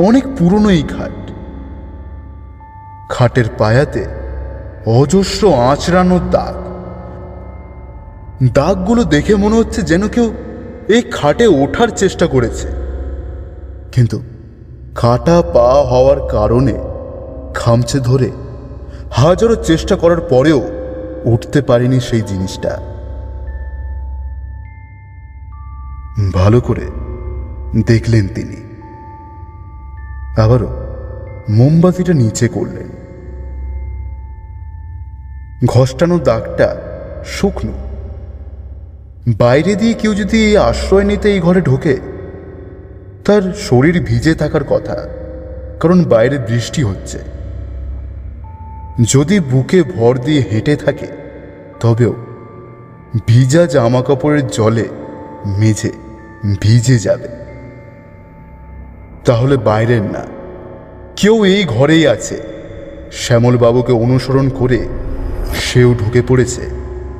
অনেক 0.00 0.24
পুরনো 0.38 0.70
এই 0.70 0.82
খাট। 0.82 1.30
খাটের 3.12 3.44
পায়াতে 3.58 4.06
অজস্র 4.86 5.54
আঁচড়ানো 5.54 6.20
দাগ। 6.30 6.54
দাগগুলো 8.52 9.04
দেখে 9.04 9.34
মনে 9.34 9.56
হচ্ছে 9.56 9.82
যেন 9.82 10.08
কেউ 10.08 10.34
এই 10.88 11.02
খাটে 11.02 11.46
ওঠার 11.46 11.88
চেষ্টা 11.88 12.26
করেছে। 12.26 12.68
কিন্তু 13.92 14.22
কাটা 14.94 15.42
পা 15.42 15.82
হওয়ার 15.82 16.28
কারণে 16.28 16.82
খামচে 17.54 17.98
ধরে 17.98 18.30
হাজারো 19.10 19.54
চেষ্টা 19.54 19.96
করার 19.96 20.20
পরেও 20.20 20.68
উঠতে 21.24 21.62
পারেনি 21.62 22.00
সেই 22.00 22.20
জিনিসটা। 22.20 22.95
ভালো 26.34 26.60
করে 26.60 26.86
দেখলেন 27.86 28.28
তিনি। 28.34 28.56
আবারও 30.40 30.68
মোমবাতিটা 31.48 32.12
নিচে 32.12 32.48
করলেন। 32.48 32.88
ঘষ্টানো 35.66 36.18
দাগটা 36.18 36.76
শুকনো। 37.24 37.72
বাইরে 39.38 39.74
দিয়ে 39.74 39.94
কেউ 39.94 40.14
যদি 40.14 40.56
আশ্রয় 40.56 41.04
নিতে 41.04 41.32
এই 41.32 41.40
ঘরে 41.40 41.60
ঢোকে, 41.60 41.96
তার 43.24 43.42
শরীর 43.42 44.04
ভিজে 44.04 44.34
থাকার 44.34 44.64
কথা, 44.64 44.96
কারণ 45.80 46.04
বাইরে 46.04 46.38
বৃষ্টি 46.38 46.82
হচ্ছে। 46.82 47.18
যদি 49.02 49.40
বুকে 49.40 49.82
ভর 49.82 50.18
দিয়ে 50.18 50.44
হেঁটে 50.52 50.76
থাকে, 50.76 51.06
তবেও 51.80 52.14
ভিজা 53.26 53.66
জামা 53.66 54.02
কাপড়ের 54.02 54.46
জলে 54.46 54.88
মেঝে 55.58 56.05
ভিজে 56.60 56.98
যাবে। 56.98 57.28
তাহলে 59.24 59.56
বাইরের 59.56 60.02
না। 60.02 60.26
কেউ 61.16 61.44
এই 61.44 61.64
ঘরেই 61.64 62.06
আছে। 62.06 62.42
শ্যামলবাবুকে 63.12 63.92
অনুসরণ 63.92 64.48
করে 64.48 64.88
সেও 65.54 65.94
ঢুকে 65.94 66.22
পড়েছে 66.28 66.62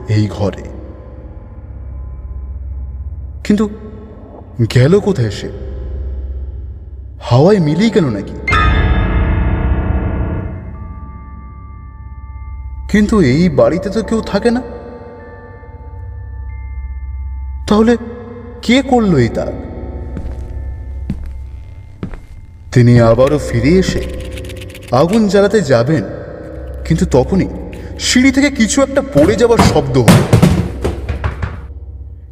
এই 0.09 0.29
ঘরে। 0.31 0.63
কিন্তু 3.45 3.69
গেল 4.75 5.01
কোথায় 5.01 5.31
সে? 5.31 5.49
হাওয়ায় 7.21 7.59
মিলেই 7.59 7.91
গেল 7.91 8.05
নাকি? 8.05 8.33
কিন্তু 12.89 13.21
এই 13.21 13.49
বাড়িতে 13.49 13.91
তো 13.91 14.03
কেউ 14.03 14.21
থাকে 14.21 14.51
না। 14.51 14.63
তাহলে 17.69 17.97
কে 18.67 18.83
করল 18.83 19.29
দাগ 19.29 19.53
তিনি 22.73 23.01
আবারও 23.01 23.39
ফিরে 23.39 23.69
এসে 23.69 24.03
আগুন 24.93 25.29
জ্বালাতে 25.29 25.61
যাবেন, 25.61 26.05
কিন্তু 26.85 27.07
তখনই 27.07 27.49
সিঁড়ি 27.99 28.33
থেকে 28.33 28.51
কিছু 28.51 28.83
একটা 28.83 29.03
পড়ে 29.03 29.37
যাওয়ার 29.37 29.59
শব্দ 29.59 29.99
হলো 29.99 30.25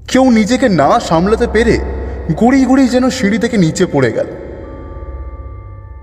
কেউ 0.09 0.31
নিজেকে 0.31 0.69
না 0.69 1.01
সামলাতে 1.01 1.47
পেরে 1.47 1.79
গড়িয়ে 2.37 2.67
গড়িয়ে 2.67 2.89
যেন 2.89 3.11
সিঁড়ি 3.11 3.39
থেকে 3.39 3.57
নিচে 3.57 3.87
পড়ে 3.87 4.13
গেল। 4.13 4.27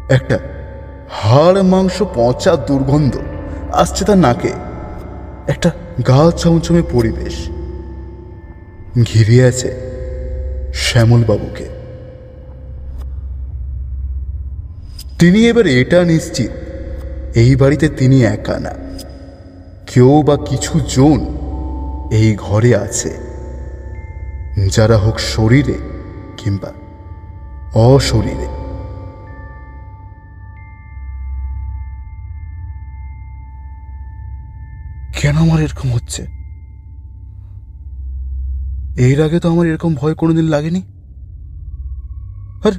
একটা 0.10 0.40
হাড় 1.10 1.62
মাংস 1.62 2.04
পচা 2.16 2.56
দুর্গন্ধ 2.56 3.18
আসছে 3.72 4.06
তার 4.06 4.18
নাকে। 4.18 4.52
একটা 5.48 5.72
গা 6.08 6.32
ছমছমে 6.38 6.82
পরিবেশ 6.92 7.50
ঘিরে 9.04 9.44
আছে 9.46 9.91
শ্যামলবাবুকে। 10.74 11.68
তিনি 15.20 15.48
এবার 15.48 15.68
এটা 15.68 16.04
নিশ্চিত, 16.04 16.52
এই 17.36 17.56
বাড়িতে 17.56 17.90
তিনি 17.90 18.24
একা 18.24 18.60
না। 18.60 18.74
কেউ 19.88 20.22
বা 20.22 20.38
কিছু 20.38 20.80
জন 20.80 21.20
এই 22.12 22.36
ঘরে 22.36 22.76
আছে, 22.76 23.18
যারা 24.76 24.98
হোক 24.98 25.20
শরীরে 25.20 25.78
কিংবা 26.38 26.72
অশরীরে। 27.74 28.48
কেন 35.22 35.38
আমার 35.38 35.62
এরকম 35.62 35.94
হচ্ছে? 35.94 36.41
এর 38.98 39.24
আগে 39.24 39.40
তো 39.40 39.50
আমার 39.50 39.68
এরকম 39.68 39.96
ভয় 39.96 40.14
কোনোদিন 40.14 40.46
লাগেনি? 40.46 40.82
আর 42.64 42.72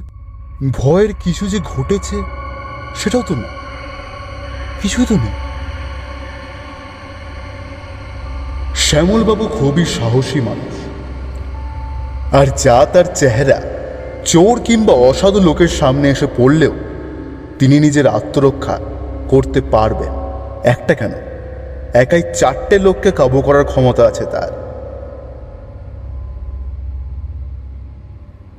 ভয়ের 0.71 1.13
কিছু 1.23 1.47
যে 1.47 1.59
ঘটেছে, 1.59 2.21
সেটাও 2.95 3.21
তো 3.27 3.35
না 3.35 3.47
কিছুই 4.81 5.05
তো 5.05 5.15
নেই 5.15 5.31
শ্যামলবাবু 8.75 9.47
খুবই 9.47 9.85
সাহসী 9.85 10.41
মানুষ। 10.41 10.73
আর 12.33 12.47
যা 12.57 12.85
তার 12.85 13.05
চেহারা, 13.15 13.61
চোর 14.25 14.59
কিংবা 14.59 14.93
অসাধু 14.93 15.39
লোকের 15.39 15.67
সামনে 15.67 16.09
এসে 16.09 16.27
পড়লেও 16.37 16.73
তিনি 17.59 17.79
নিজের 17.79 18.07
আত্মরক্ষা 18.07 18.79
করতে 19.29 19.61
পারবেন। 19.61 20.13
একটা 20.63 20.93
কেন? 20.93 21.11
একাই 21.93 22.23
চারটে 22.33 22.79
লোককে 22.79 23.11
কাবু 23.11 23.41
করার 23.41 23.65
ক্ষমতা 23.65 24.03
আছে 24.03 24.25
তার। 24.25 24.72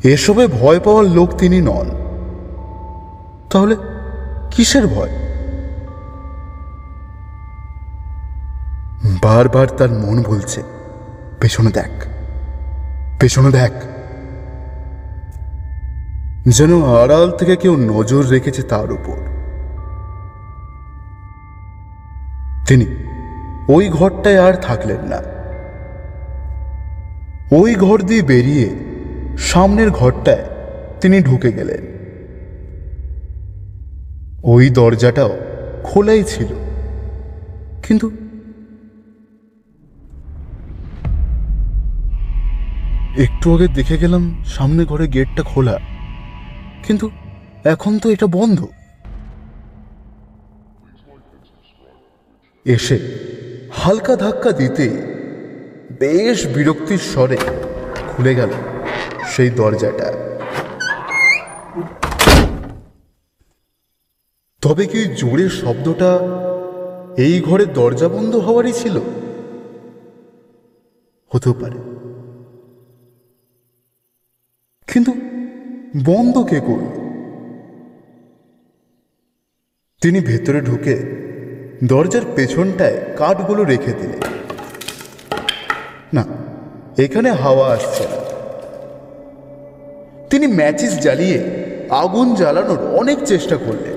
এসবে 0.04 0.46
ভয় 0.46 0.80
পাওয়ার 0.80 1.06
লোক 1.06 1.30
তিনি 1.30 1.60
নন। 1.60 1.90
তাহলে 3.50 3.76
কিসের 4.50 4.86
ভয়? 4.86 5.08
বারবার 9.22 9.66
তার 9.66 9.90
মন 9.90 10.22
বলছে, 10.22 10.62
পেছনে 11.40 11.70
দেখ 11.70 12.04
পেছনে 13.20 13.50
দেখ। 13.50 13.72
যেন 16.48 16.82
আড়াল 16.82 17.30
থেকে 17.30 17.56
কেউ 17.56 17.76
নজর 17.76 18.24
রেখেছে 18.24 18.62
তার 18.62 18.92
উপর। 18.92 19.16
তিনি 22.66 22.86
ওই 23.68 23.88
ঘরটায় 23.88 24.48
আর 24.48 24.54
থাকলেন 24.54 25.00
না। 25.04 25.20
ওই 27.56 27.74
ঘর 27.74 28.00
দিয়ে 28.00 28.22
বেরিয়ে 28.22 28.93
সামনের 29.38 29.90
ঘরটায় 29.90 30.44
তিনি 31.00 31.20
ঢুকে 31.20 31.52
গেলেন। 31.52 31.94
ওই 34.42 34.70
দরজাটাও 34.70 35.36
খোলাই 35.82 36.24
ছিল। 36.24 36.46
কিন্তু 37.82 38.10
একটু 43.18 43.54
আগে 43.54 43.68
দেখে 43.68 43.96
গেলাম 43.96 44.42
সামনে 44.44 44.84
ঘরে 44.84 45.08
গেটটা 45.08 45.42
খোলা। 45.42 45.78
কিন্তু 46.82 47.10
এখন 47.64 47.98
তো 47.98 48.10
এটা 48.10 48.26
বন্ধ। 48.26 48.66
এসে 52.64 52.98
হালকা 53.72 54.16
ধাক্কা 54.16 54.52
দিতে 54.52 54.88
বেশ 56.00 56.46
বিরক্তির 56.46 56.98
স্বরে 56.98 57.36
খুলে 58.08 58.34
গেল। 58.34 58.48
সেই 59.28 59.50
দরজাটা। 59.50 60.12
তবে 64.62 64.86
কি 64.86 65.04
জোরের 65.04 65.50
শব্দটা 65.50 66.18
এই 67.18 67.40
ঘরের 67.40 67.72
দরজা 67.72 68.08
বন্ধ 68.08 68.36
হওয়ারই 68.36 68.72
ছিল? 68.72 69.00
হতেও 71.28 71.52
পারে। 71.52 71.78
কিন্তু 74.92 75.12
বন্ধ 76.04 76.38
কে 76.50 76.60
করল? 76.60 77.04
তিনি 80.02 80.20
ভেতরে 80.20 80.60
ঢুকে 80.60 80.96
দরজার 81.84 82.22
পেছনটায় 82.36 83.00
কাঠগুলো 83.16 83.64
রেখে 83.64 83.92
দিলেন। 83.92 84.20
না, 86.12 86.24
এখানে 86.98 87.32
হাওয়া 87.32 87.74
আসছে 87.74 88.04
না। 88.04 88.23
তিনি 90.34 90.46
ম্যাচিস 90.46 90.98
জ্বালিয়ে 90.98 91.64
আগুন 91.90 92.34
জ্বালানোর 92.34 92.78
অনেক 92.96 93.18
চেষ্টা 93.24 93.56
করলেন। 93.56 93.94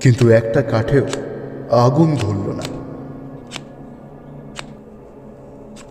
কিন্তু 0.00 0.28
একটা 0.28 0.62
কাঠেও 0.62 1.06
আগুন 1.70 2.16
ধরল 2.16 2.52
না। 2.56 2.62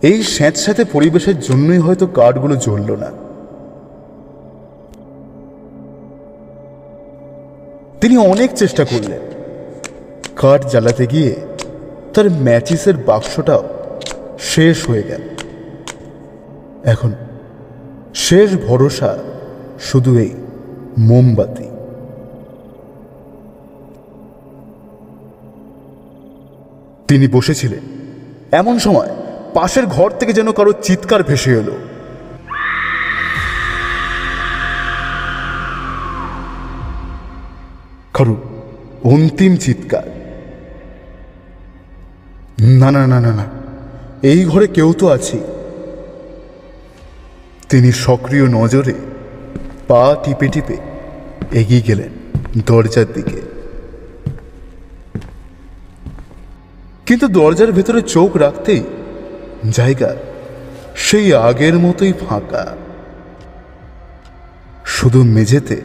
এই 0.02 0.22
স্যাঁতস্যাঁতে 0.22 0.84
পরিবেশের 0.84 1.40
জন্যই 1.40 1.78
হয়তো 1.78 2.06
কাঠগুলো 2.06 2.56
জ্বলল 2.56 2.96
না। 2.96 3.10
তিনি 8.00 8.16
অনেক 8.16 8.54
চেষ্টা 8.54 8.84
করলেন। 8.84 9.20
কাঠ 10.36 10.70
জ্বালাতে 10.70 11.06
গিয়ে 11.06 11.36
তার 12.14 12.30
ম্যাচিসের 12.30 12.96
বাক্সটাও 12.96 13.64
শেষ 14.42 14.88
হয়ে 14.88 15.02
গেল। 15.02 15.22
এখন 16.84 17.12
শেষ 18.14 18.56
ভরসা 18.66 19.18
শুধু 19.80 20.18
এই 20.18 20.34
মোমবাতি। 20.98 21.64
তিনি 27.08 27.28
বসেছিলেন। 27.28 27.80
এমন 28.52 28.78
সময় 28.78 29.08
পাশের 29.54 29.86
ঘর 29.86 30.10
থেকে 30.10 30.32
যেন 30.32 30.52
কারও 30.52 30.72
চিৎকার 30.72 31.22
ভেসে 31.22 31.52
এলো। 31.52 31.78
কারও 38.14 38.36
অন্তিম 39.04 39.56
চিৎকার। 39.56 40.02
না 42.60 42.90
না 42.90 43.06
না 43.06 43.20
না 43.20 43.30
না। 43.30 43.61
এই 44.22 44.44
ঘরে 44.44 44.66
কেউ 44.66 44.92
তো 44.92 45.08
আছে। 45.08 45.38
তিনি 47.68 47.92
সক্রিয় 47.92 48.46
নজরে 48.48 48.94
পা 49.88 50.16
টিপে 50.24 50.48
টিপে 50.48 50.76
এগিয়ে 51.52 51.80
গেলেন 51.80 52.08
দরজার 52.66 53.06
দিকে। 53.14 53.40
কিন্তু 57.06 57.28
দরজার 57.28 57.72
ভেতরে 57.72 58.02
চোখ 58.02 58.36
রাখতেই 58.36 58.82
জায়গা 59.70 60.16
সেই 60.96 61.34
আগের 61.34 61.74
মতোই 61.74 62.12
ফাঁকা। 62.12 62.76
শুধু 64.86 65.24
মেঝেতে 65.24 65.80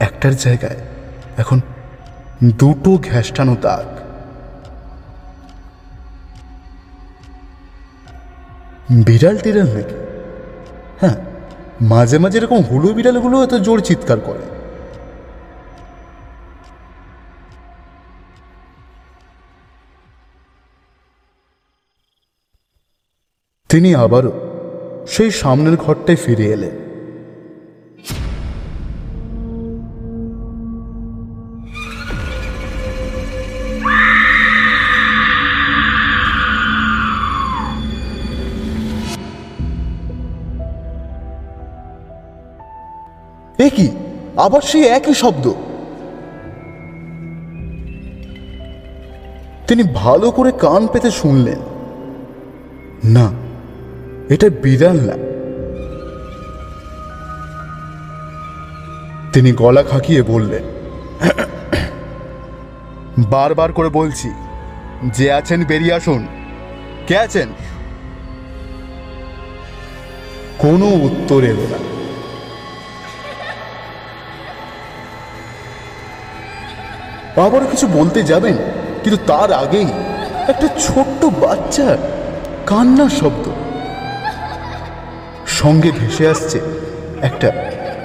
একটার 0.00 0.36
জায়গায় 0.36 0.76
এখন 1.36 1.60
দুটো 2.44 2.90
ঘ্যাসটানো 2.96 3.56
দাগ। 3.60 4.05
বিড়াল 8.90 9.38
টিড়াল 9.38 9.66
নাকি? 9.66 9.94
হ্যাঁ 11.00 11.16
মাঝে 11.80 12.18
মাঝে 12.18 12.38
এরকম 12.38 12.56
হুলু 12.56 12.94
বিড়ালগুলো 12.94 13.42
এত 13.42 13.54
জোর 13.54 13.80
চিৎকার 13.80 14.20
করে। 14.20 14.56
তিনি 23.68 23.94
আবারও 23.94 24.32
সেই 25.06 25.30
সামনের 25.30 25.76
ঘরটায় 25.76 26.16
ফিরে 26.16 26.44
এলেন। 26.44 26.85
এ 43.58 43.70
কি? 43.70 43.88
আবার 44.36 44.60
সেই 44.60 44.84
একই 44.86 45.14
শব্দ। 45.14 45.52
তিনি 49.68 49.82
ভালো 49.94 50.30
করে 50.30 50.52
কান 50.52 50.86
পেতে 50.86 51.10
শুনলেন। 51.10 51.60
না, 53.04 53.26
এটা 54.34 54.48
বিড়াল 54.62 54.98
না। 55.00 55.16
তিনি 59.32 59.52
গলা 59.52 59.82
খাকিয়ে 59.82 60.22
বললেন, 60.22 60.64
বারবার 63.30 63.72
করে 63.72 63.88
বলছি, 63.88 64.30
যে 65.04 65.32
আছেন 65.32 65.64
বেরিয়ে 65.64 65.92
আসুন। 65.92 66.26
কে 67.06 67.18
আছেন? 67.18 67.48
কোনো 70.58 70.86
উত্তর 70.86 71.44
এলো 71.44 71.66
না। 71.70 71.95
আবারও 77.36 77.66
কিছু 77.66 77.86
বলতে 77.86 78.22
যাবেন, 78.22 78.56
কিন্তু 79.02 79.18
তার 79.26 79.52
আগেই 79.52 79.86
একটা 80.48 80.68
ছোট্ট 80.78 81.24
বাচ্চার 81.24 81.96
কান্না 82.66 83.08
শব্দ। 83.08 83.44
সঙ্গে 85.46 85.90
ভেসে 85.90 86.28
আসছে 86.28 86.60
একটা 87.22 87.52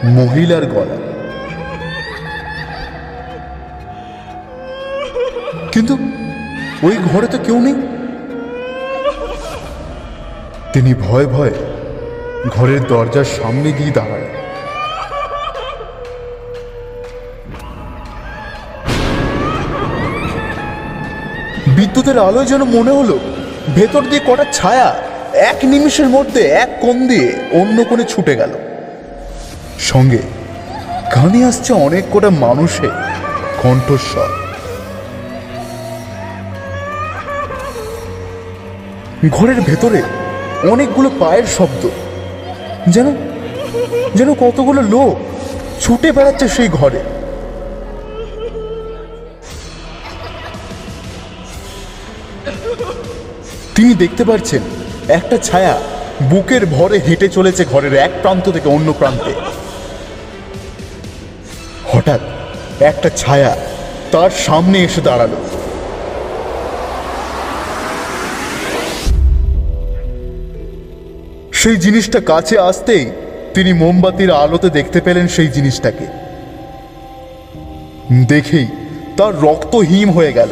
মহিলার 0.03 0.65
গলা। 0.65 0.97
কিন্তু 5.71 5.97
ওই 6.83 6.97
ঘরে 6.97 7.27
তো 7.27 7.37
কেউ 7.37 7.59
নেই। 7.59 7.77
তিনি 10.73 10.93
ভয় 10.93 11.25
ভয়ে 11.25 11.55
ঘরের 12.49 12.81
দরজার 12.83 13.23
সামনে 13.23 13.71
গিয়ে 13.71 13.91
দাঁড়ায়। 13.91 14.40
বিদ্যুতের 21.91 22.19
আলোয় 22.29 22.47
যেন 22.51 22.63
মনে 22.77 22.91
হলো, 22.99 23.15
ভেতর 23.77 24.01
দিয়ে 24.09 24.21
কটা 24.29 24.45
ছায়া, 24.57 24.89
এক 25.51 25.57
নিমিষের 25.71 26.09
মধ্যে, 26.15 26.41
এক 26.63 26.69
কোণ 26.83 26.95
দিয়ে 27.09 27.27
অন্য 27.61 27.77
কোণে 27.89 28.05
ছুটে 28.11 28.33
গেল। 28.41 28.53
সঙ্গে 29.91 30.21
কানে 31.13 31.39
আসছে 31.49 31.71
অনেক 31.87 32.03
কটা 32.13 32.29
মানুষের 32.45 32.93
কণ্ঠস্বর। 33.61 34.29
ঘরের 39.37 39.59
ভেতরে 39.69 39.99
অনেকগুলো 40.73 41.09
পায়ের 41.21 41.47
শব্দ, 41.57 41.83
যেন 42.93 43.07
যেন 44.17 44.29
কতগুলো 44.43 44.81
লোক 44.95 45.15
ছুটে 45.83 46.09
বেড়াচ্ছে 46.15 46.45
সেই 46.55 46.69
ঘরে। 46.79 47.01
তিনি 53.81 53.93
দেখতে 53.93 54.23
পাচ্ছেন 54.23 54.61
একটা 55.07 55.37
ছায়া 55.37 55.81
বুকের 56.23 56.65
ভরে 56.65 56.99
হেঁটে 56.99 57.29
চলেছে 57.29 57.65
ঘরের 57.65 57.93
এক 57.93 58.11
প্রান্ত 58.21 58.49
থেকে 58.49 58.69
অন্য 58.69 58.93
প্রান্তে। 58.93 59.33
হঠাৎ 61.87 62.21
একটা 62.79 63.09
ছায়া 63.09 63.57
তার 64.11 64.29
সামনে 64.29 64.77
এসে 64.79 65.01
দাঁড়াল। 65.01 65.29
সেই 71.53 71.75
জিনিসটা 71.75 72.19
কাছে 72.19 72.59
আসতেই 72.59 73.11
তিনি 73.53 73.73
মোমবাতির 73.73 74.31
আলোতে 74.31 74.69
দেখতে 74.69 75.01
পেলেন 75.01 75.27
সেই 75.27 75.47
জিনিসটাকে। 75.47 76.05
দেখেই 78.27 78.67
তার 79.17 79.41
রক্ত 79.41 79.75
হিম 79.75 80.11
হয়ে 80.11 80.33
গেল। 80.33 80.49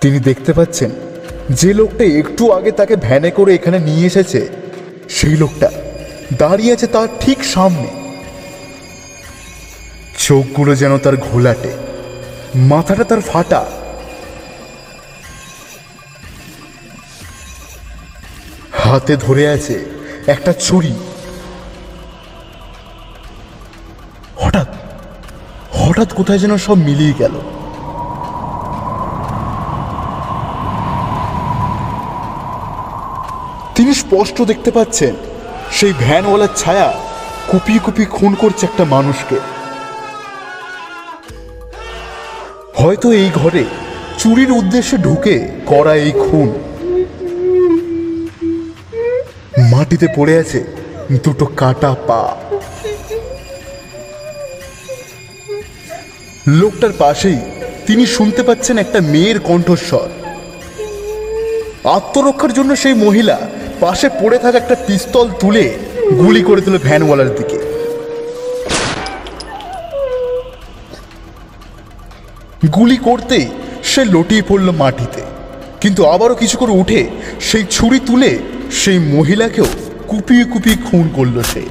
তিনি 0.00 0.18
দেখতে 0.20 0.52
পাচ্ছেন 0.52 0.90
যে 1.50 1.74
লোকটা 1.74 2.04
একটু 2.04 2.52
আগে 2.52 2.70
তাকে 2.70 2.96
ভ্যানে 2.96 3.30
করে 3.30 3.54
এখানে 3.54 3.78
নিয়ে 3.78 4.06
এসেছে। 4.06 4.48
সেই 5.08 5.36
লোকটা 5.36 5.70
দাঁড়িয়ে 6.38 6.72
আছে 6.72 6.86
তার 6.86 7.08
ঠিক 7.20 7.44
সামনে। 7.44 7.88
চোখগুলো 10.18 10.74
যেন 10.74 10.98
তার 10.98 11.16
ঘোলাটে। 11.16 11.72
মাথাটা 12.54 13.04
তার 13.04 13.20
ফাটা। 13.20 13.66
হাতে 18.72 19.16
ধরে 19.16 19.48
আছে 19.48 19.84
একটা 20.26 20.52
ছুরি। 20.52 20.94
হঠাৎ 24.36 24.68
হঠাৎ 25.72 26.12
কোথায় 26.12 26.38
যেন 26.38 26.56
সব 26.56 26.74
মিলিয়ে 26.74 27.14
গেল 27.18 27.32
তিনি 33.74 33.94
স্পষ্ট 34.12 34.38
দেখতে 34.42 34.70
পাচ্ছেন, 34.70 35.14
সেই 35.72 35.92
ভ্যানওয়ালার 35.92 36.52
ছায়া 36.56 36.88
কুপিয়ে 37.50 37.80
কুপিয়ে 37.84 38.12
খুন 38.16 38.32
করছে 38.34 38.62
একটা 38.66 38.84
মানুষকে। 38.84 39.38
হয়তো 42.74 43.06
এই 43.12 43.30
ঘরে 43.34 43.64
চুরির 44.18 44.50
উদ্দেশ্যে 44.50 44.96
ঢুকে 44.96 45.34
করা 45.66 45.94
এই 45.94 46.12
খুন। 46.24 46.48
মাটিতে 49.72 50.06
পড়ে 50.16 50.34
আছে 50.38 50.60
দুটো 51.24 51.46
কাটা 51.60 51.92
পা। 52.08 52.22
লোকটার 56.60 56.92
পাশেই 56.98 57.40
তিনি 57.86 58.04
শুনতে 58.06 58.42
পাচ্ছেন 58.42 58.76
একটা 58.78 58.98
মেয়ের 59.12 59.38
কণ্ঠস্বর। 59.40 60.08
আত্মরক্ষার 61.96 62.52
জন্য 62.52 62.70
সেই 62.76 62.96
মহিলা 63.06 63.38
পাশে 63.84 64.08
পড়ে 64.20 64.38
থাকা 64.44 64.56
একটা 64.62 64.76
পিস্তল 64.86 65.26
তুলে 65.42 65.64
গুলি 66.22 66.42
করে 66.48 66.60
দিল 66.66 66.76
ভ্যানওয়ালার 66.86 67.30
দিকে। 67.38 67.58
গুলি 72.76 72.98
করতে 73.08 73.38
সে 73.90 74.02
লটিয়ে 74.14 74.44
পড়ল 74.48 74.68
মাটিতে, 74.82 75.22
কিন্তু 75.82 76.00
আবারও 76.14 76.40
কিছু 76.42 76.56
করে 76.62 76.72
উঠে 76.82 77.00
সেই 77.48 77.64
ছুরি 77.74 77.98
তুলে 78.08 78.30
সেই 78.80 78.98
মহিলাকেও 79.14 79.68
কুপিয়ে 80.10 80.44
কুপিয়ে 80.52 80.78
খুন 80.86 81.04
করল 81.16 81.36
সে। 81.52 81.62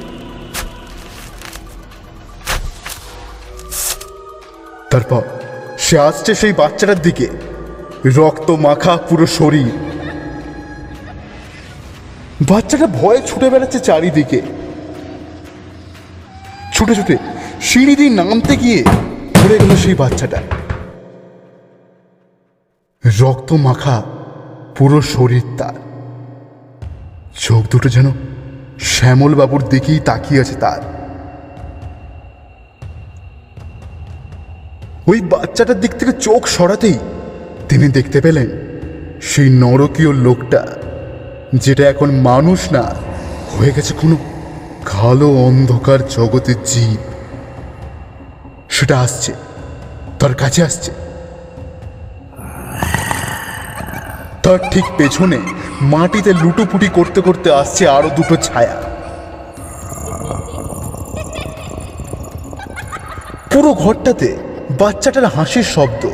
তারপর 4.92 5.22
সে 5.84 5.96
আসছে 6.08 6.32
সেই 6.40 6.52
বাচ্চাটার 6.60 7.00
দিকে। 7.06 7.26
রক্ত 8.18 8.48
মাখা 8.66 8.94
পুরো 9.08 9.26
শরীর। 9.38 9.72
বাচ্চাটা 12.48 12.86
ভয়ে 12.86 13.20
ছুটে 13.26 13.50
বেড়াচ্ছে 13.50 13.80
চারিদিকে। 13.80 14.42
ছুটে 16.74 16.94
ছুটে 16.94 17.16
সিঁড়ি 17.60 17.96
দিয়ে 17.96 18.10
নামতে 18.10 18.56
গিয়ে 18.56 18.84
পড়ে 19.34 19.58
গেল 19.58 19.76
সেই 19.76 19.94
বাচ্চাটা। 19.94 20.42
রক্ত 23.20 23.52
মাখা 23.52 24.02
পুরো 24.76 25.00
শরীর 25.00 25.42
তার। 25.58 25.74
চোখ 27.34 27.62
দুটো 27.70 27.88
যেন 27.88 28.12
শ্যামল 28.78 29.34
বাবুর 29.34 29.62
দিকেই 29.68 30.00
তাকিয়ে 30.00 30.40
আছে 30.40 30.54
তার। 30.54 30.82
ওই 35.06 35.20
বাচ্চাটার 35.20 35.80
দিক 35.80 35.90
থেকে 35.90 36.12
চোখ 36.12 36.46
সরাতেই 36.46 36.98
তিনি 37.68 37.88
দেখতে 37.88 38.20
পেলেন 38.20 38.48
সেই 39.22 39.50
নরকীয় 39.50 40.12
লোকটা। 40.12 40.66
যেটা 41.52 41.88
এখন 41.88 42.10
মানুষ 42.10 42.72
না, 42.72 42.94
হয়ে 43.58 43.72
গেছে 43.72 43.94
কোনো 43.94 44.16
কালো 44.86 45.28
অন্ধকার 45.28 46.08
জগতের 46.08 46.54
জীব। 46.64 47.00
সেটা 48.68 49.00
আসছে, 49.00 49.32
তার 50.18 50.34
কাছে 50.34 50.62
আসছে। 50.62 50.92
তার 54.42 54.58
ঠিক 54.70 54.84
পেছনে 54.98 55.38
মাটিতে 55.80 56.32
লুটোপুটি 56.32 56.88
করতে 56.88 57.20
করতে 57.20 57.52
আসছে 57.52 57.88
আরও 57.88 58.10
দুটো 58.10 58.36
ছায়া। 58.36 58.76
পুরো 63.52 63.74
ঘরটাতে 63.74 64.36
বাচ্চাটার 64.78 65.24
হাসির 65.24 65.62
শব্দ। 65.62 66.08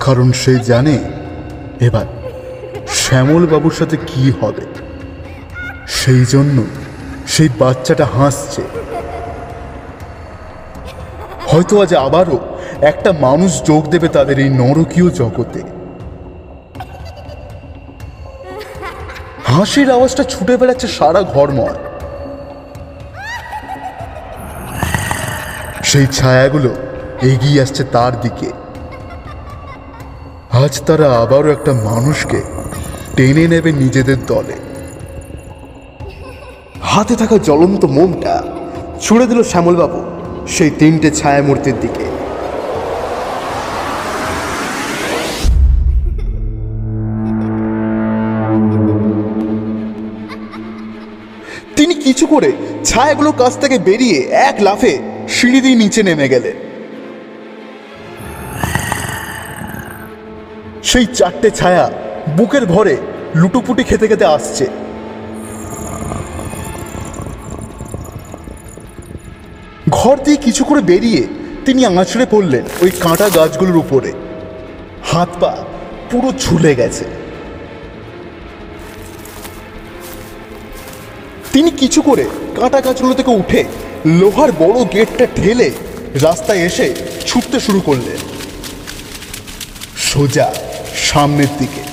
কারণ 0.00 0.32
সে 0.32 0.58
জানে, 0.58 0.98
এবার 1.80 2.17
শ্যামল 3.08 3.46
বাবুর 3.46 3.72
সাথে 3.72 3.96
কি 4.06 4.32
হবে? 4.40 4.64
সেই 5.86 6.24
জন্য 6.24 6.62
সেই 7.26 7.48
বাচ্চাটা 7.58 8.04
হাসছে। 8.04 8.62
হয়তো 11.46 11.82
আজ 11.82 11.94
আবারও 11.94 12.38
একটা 12.80 13.12
মানুষ 13.12 13.62
যোগ 13.64 13.90
দেবে 13.90 14.08
তাদের 14.08 14.38
এই 14.38 14.48
নরকীয় 14.48 15.10
জগতে। 15.10 15.62
হাসির 19.46 19.90
আওয়াজটা 19.90 20.24
ছুটে 20.24 20.56
বেড়াচ্ছে 20.56 20.86
সারা 20.86 21.22
ঘরময়। 21.22 21.78
সেই 25.82 26.06
ছায়াগুলো 26.06 26.74
এগিয়ে 27.22 27.62
আসছে 27.62 27.84
তার 27.84 28.20
দিকে। 28.20 28.52
আজ 30.64 30.82
তারা 30.86 31.12
আবারও 31.12 31.52
একটা 31.52 31.72
মানুষকে 31.72 32.57
টেনে 33.18 33.48
নেবে 33.48 33.72
নিজেদের 33.72 34.16
দলে। 34.26 34.56
হাতে 36.82 37.16
থাকা 37.16 37.38
জ্বলন্ত 37.38 37.84
মোমটা 37.84 38.42
ছুড়ে 39.00 39.26
দিল 39.26 39.42
শ্যামলবাবু 39.42 40.00
সেই 40.48 40.70
তিনটে 40.78 41.10
ছায়ামূর্তির 41.10 41.76
দিকে। 41.80 42.06
তিনি 51.76 51.94
কিছু 51.94 52.26
করে 52.26 52.52
ছায়াগুলোর 52.84 53.36
কাছ 53.38 53.58
থেকে 53.58 53.78
বেরিয়ে 53.78 54.18
এক 54.48 54.56
লাফে 54.60 54.98
সিঁড়ি 55.28 55.60
দিয়ে 55.60 55.76
নিচে 55.76 56.02
নেমে 56.02 56.28
গেলেন। 56.28 56.56
সেই 60.82 61.06
চারটে 61.06 61.50
ছায়া 61.50 61.86
বুকের 62.36 62.66
ভরে 62.66 62.96
লুটোপুটি 63.34 63.84
খেতে 63.84 64.08
খেতে 64.08 64.24
আসছে। 64.24 64.66
ঘর 69.90 70.16
দিয়ে 70.24 70.36
কিছু 70.36 70.64
করে 70.64 70.80
বেরিয়ে 70.80 71.26
তিনি 71.66 71.86
আঁচড়ে 71.86 72.26
পড়লেন 72.30 72.64
ওই 72.82 72.90
কাঁটা 72.90 73.28
গাছগুলোর 73.28 73.76
উপরে। 73.76 74.12
হাত 75.04 75.28
পা 75.40 75.56
পুরো 76.10 76.32
ঝুলে 76.32 76.74
গেছে। 76.74 77.04
তিনি 81.52 81.70
কিছু 81.70 82.02
করে 82.02 82.24
কাঁটা 82.56 82.80
গাছগুলো 82.80 83.14
থেকে 83.14 83.30
উঠে 83.30 83.64
লোহার 84.06 84.52
বড় 84.52 84.84
গেটটা 84.84 85.26
ঠেলে 85.36 85.70
রাস্তায় 86.22 86.58
এসে 86.58 86.94
ছুটতে 87.26 87.60
শুরু 87.60 87.80
করলেন। 87.80 88.16
সোজা 89.96 90.54
সামনের 90.94 91.52
দিকে। 91.58 91.87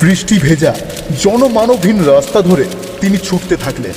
বৃষ্টি 0.00 0.38
ভেজা 0.38 0.74
জনমানবহীন 1.22 2.04
রাস্তা 2.04 2.42
ধরে 2.42 2.64
তিনি 3.00 3.16
ছুটতে 3.16 3.56
থাকলেন। 3.56 3.92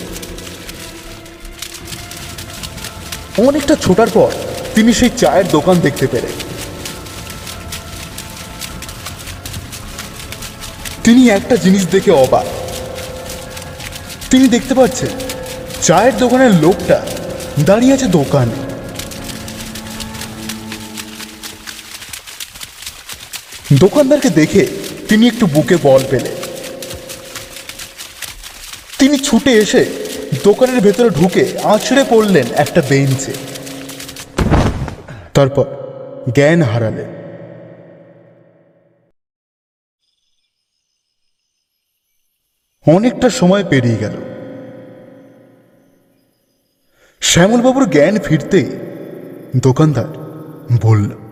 অনেকটা 3.48 3.76
ছোটার 3.76 4.08
পর 4.14 4.32
তিনি 4.76 4.93
সেই 4.93 5.10
চায়ের 5.18 5.48
দোকান 5.48 5.80
দেখতে 5.80 6.08
পেলেন। 6.08 6.36
তিনি 11.04 11.30
একটা 11.30 11.56
জিনিস 11.56 11.88
দেখে 11.88 12.12
অবাক। 12.12 12.45
তিনি 14.30 14.48
দেখতে 14.48 14.74
পাচ্ছেন, 14.76 15.10
চায়ের 15.84 16.18
দোকানের 16.18 16.54
লোকটা 16.54 17.06
দাঁড়িয়ে 17.66 17.93
আছে 17.93 18.08
দোকানে। 18.08 18.58
দোকানদারকে 23.74 24.30
দেখে 24.30 24.68
তিনি 25.10 25.28
একটু 25.28 25.47
বুকে 25.47 25.78
বল 25.84 26.03
পেলেন। 26.10 26.36
তিনি 28.99 29.18
ছুটে 29.20 29.51
এসে 29.51 29.86
দোকানের 30.43 30.82
ভেতরে 30.82 31.10
ঢুকে 31.10 31.60
আছড়ে 31.64 32.05
পড়লেন 32.10 32.45
একটা 32.53 32.82
বেঞ্চে। 32.89 33.34
তারপর 35.34 35.66
জ্ঞান 36.36 36.62
হারালেন। 36.62 37.18
অনেকটা 42.95 43.30
সময় 43.30 43.64
পেরিয়ে 43.70 43.97
গেল। 43.97 44.16
শ্যামলবাবুর 47.22 47.89
জ্ঞান 47.89 48.20
ফিরতেই 48.20 48.72
দোকানদার 49.55 50.08
বলল 50.82 51.26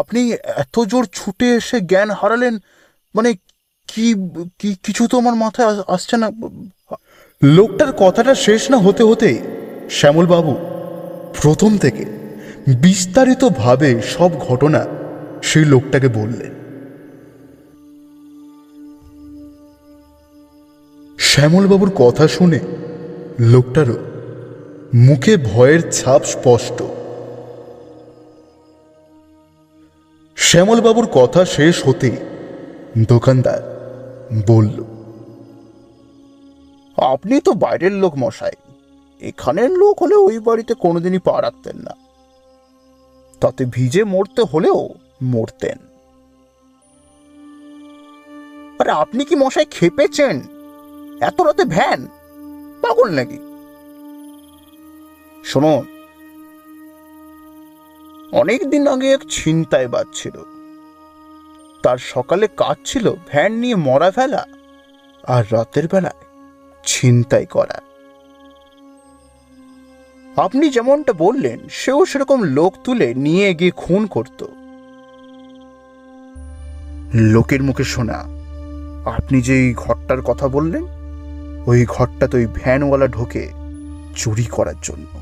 আপনি 0.00 0.20
এত 0.32 0.74
জোর 0.90 1.04
ছুটে 1.12 1.46
এসে 1.54 1.80
জ্ঞান 1.80 2.10
হারালেন 2.10 2.54
মানে 3.14 3.30
কি 3.88 4.06
কি, 4.58 4.76
কিছু 4.82 5.02
তো 5.08 5.14
আমার 5.18 5.34
মাথায় 5.34 5.68
আসছে 5.88 6.16
না। 6.16 6.28
লোকটার 7.42 7.92
কথাটা 7.92 8.34
শেষ 8.34 8.62
না 8.70 8.78
হতে 8.78 9.02
হতেই 9.02 9.38
শ্যামলবাবু 9.90 10.52
প্রথম 11.42 11.78
থেকে 11.78 12.04
বিস্তারিতভাবে 12.84 13.90
সব 14.14 14.30
ঘটনা 14.48 14.80
সেই 15.42 15.64
লোকটাকে 15.64 16.08
বললেন। 16.08 16.52
শ্যামলবাবুর 21.18 21.92
কথা 22.02 22.24
শুনে 22.28 22.60
লোকটারও 23.52 23.98
মুখে 24.94 25.34
ভয়ের 25.36 25.82
ছাপ 25.90 26.22
স্পষ্ট। 26.24 26.78
শ্যামলবাবুর 30.52 31.08
কথা 31.14 31.44
শেষ 31.44 31.88
হতে 31.88 32.10
দোকানদার 33.08 33.62
বলল, 34.46 34.78
আপনি 36.96 37.40
তো 37.40 37.52
বাইরের 37.52 37.92
লোক 37.92 38.14
মশাই। 38.18 38.56
এখানের 39.20 39.70
লোক 39.70 40.02
হলে 40.02 40.14
ওই 40.14 40.38
বাড়িতে 40.38 40.74
কোনোদিনই 40.74 41.18
পা 41.18 41.42
রাখতেন 41.42 41.76
না। 41.76 41.94
তাতে 43.40 43.64
ভিজে 43.64 44.04
মরতে 44.04 44.42
হলেও 44.42 44.88
মরতেন। 45.22 45.78
আরে 48.78 48.90
আপনি 48.90 49.24
কি 49.24 49.34
মশাই 49.34 49.66
খেপেছেন? 49.70 50.36
এত 51.20 51.40
রাতে 51.40 51.64
ভ্যান? 51.64 52.00
পাগল 52.82 53.08
নাকি? 53.10 53.38
শুনুন 55.44 55.91
অনেক 58.32 58.70
দিন 58.70 58.86
আগে 58.86 59.12
এক 59.12 59.20
ছিনতাই 59.30 59.88
ছিল 60.12 60.42
তার 61.82 61.98
সকালে 61.98 62.48
কাজ 62.56 62.76
ছিল 62.84 63.10
ভ্যান 63.10 63.52
নিয়ে 63.52 63.76
মরা 63.76 64.10
ফেলা 64.10 64.46
আর 65.24 65.44
রাতের 65.50 65.88
বেলায় 65.88 66.20
ছিনতাই 66.84 67.46
করা। 67.46 67.80
আপনি 70.36 70.70
যেমনটা 70.70 71.12
বললেন, 71.12 71.58
সেও 71.70 72.06
সেরকম 72.06 72.42
লোক 72.42 72.74
তুলে 72.84 73.14
নিয়ে 73.14 73.54
গিয়ে 73.54 73.70
খুন 73.70 74.06
করত। 74.06 74.44
লোকের 77.14 77.62
মুখে 77.62 77.84
শোনা, 77.84 78.18
আপনি 79.04 79.42
যে 79.42 79.54
এই 79.60 79.74
ঘরটার 79.74 80.22
কথা 80.22 80.48
বললেন, 80.48 80.84
ওই 81.66 81.84
ঘরটা 81.88 82.26
তো 82.26 82.38
ওই 82.38 82.46
ভ্যানওয়ালা 82.46 83.06
ঢোকে 83.06 83.50
চুরি 84.16 84.44
করার 84.44 84.74
জন্য। 84.82 85.21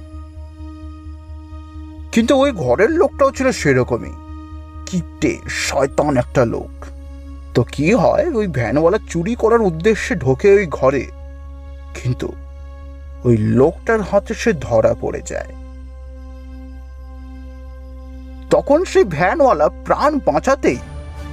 কিন্তু 2.13 2.37
ওই 2.37 2.53
ঘরের 2.53 2.91
লোকটাও 2.91 3.31
ছিল 3.31 3.51
সেরকমই। 3.53 4.13
কিপটে 4.87 5.39
শয়তান 5.49 6.17
একটা 6.17 6.45
লোক। 6.45 6.85
তো 7.55 7.63
কি 7.63 7.93
হয়, 7.93 8.31
ওই 8.35 8.47
ভ্যানওয়ালা 8.47 8.99
চুরি 9.11 9.35
করার 9.35 9.61
উদ্দেশ্যে 9.61 10.15
ঢোকে 10.17 10.53
ওই 10.53 10.67
ঘরে। 10.71 11.07
কিন্তু 11.95 12.33
ওই 13.25 13.37
লোকটার 13.37 14.03
হাতে 14.03 14.35
সে 14.35 14.53
ধরা 14.53 14.95
পড়ে 15.01 15.21
যায়। 15.27 15.47
তখন 18.51 18.85
সেই 18.85 19.05
ভ্যানওয়ালা 19.05 19.69
প্রাণ 19.69 20.19
বাঁচাতেই 20.19 20.77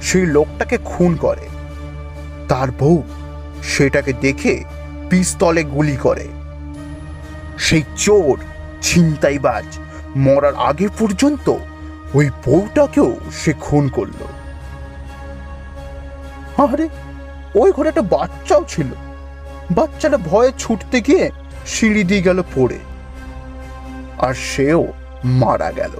সেই 0.02 0.26
লোকটাকে 0.26 0.78
খুন 0.84 1.16
করে। 1.16 1.48
তার 2.48 2.68
বউ 2.78 3.02
সেটাকে 3.62 4.12
দেখে 4.12 4.64
পিস্তলে 5.10 5.64
গুলি 5.64 5.96
করে। 5.96 6.28
সেই 7.58 7.82
চোর, 7.96 8.38
ছিনতাইবাজ 8.82 9.78
মরার 10.16 10.54
আগে 10.54 10.88
পর্যন্ত 10.98 11.54
ওই 12.14 12.30
বউটাকেও 12.46 13.16
সে 13.32 13.52
খুন 13.52 13.88
করল। 13.88 14.24
আরে, 16.62 16.88
ওই 17.54 17.72
ঘরে 17.72 17.88
একটা 17.88 18.02
বাচ্চাও 18.02 18.64
ছিল। 18.68 18.86
বাচ্চাটা 19.70 20.16
ভয়ে 20.16 20.52
ছুটতে 20.58 21.00
গিয়ে 21.00 21.30
সিঁড়ি 21.66 22.04
দিয়ে 22.04 22.22
গেল 22.22 22.42
পড়ে। 22.54 22.78
আর 24.18 24.34
সেও 24.34 24.86
মারা 25.24 25.72
গেল। 25.72 25.90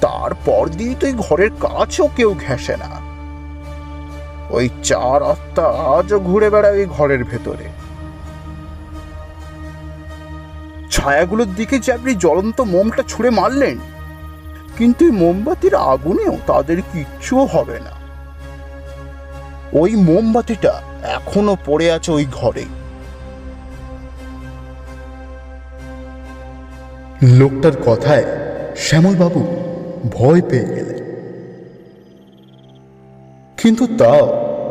তারপর 0.00 0.68
দিয়ে 0.68 0.94
তো 1.00 1.12
ঘরের 1.12 1.50
কাছেও 1.50 2.08
কেউ 2.16 2.34
ঘেঁষে 2.34 2.76
না। 2.76 3.10
ওই 4.50 4.68
চার 4.82 5.22
আত্মা 5.22 5.64
আজও 5.98 6.18
ঘুরে 6.18 6.50
বেড়ায় 6.50 6.74
ওই 6.74 6.86
ঘরের 6.86 7.24
ভেতরে। 7.24 7.79
ছায়াগুলোর 11.00 11.50
দিকে 11.56 11.76
যে 11.78 11.90
আপনি 11.92 12.12
জ্বলন্ত 12.14 12.58
মোমটা 12.74 13.02
ছুঁড়ে 13.08 13.30
মারলেন, 13.30 13.76
কিন্তু 14.78 15.00
এই 15.04 15.14
মোমবাতির 15.22 15.74
আগুনেও 15.92 16.34
তাদের 16.46 16.78
কিচ্ছুও 16.90 17.44
হবে 17.46 17.76
না। 17.86 17.94
ওই 19.72 19.92
মোমবাতিটা 20.08 20.72
এখনও 21.16 21.54
পড়ে 21.66 21.86
আছে 21.92 22.10
ওই 22.12 22.26
ঘরে। 22.38 22.64
লোকটার 27.40 27.76
কথায় 27.86 28.24
শ্যামলবাবু 28.76 29.40
ভয় 30.10 30.42
পেয়ে 30.50 30.68
গেলেন। 30.76 31.00
কিন্তু 33.60 33.84
তাও 34.00 34.24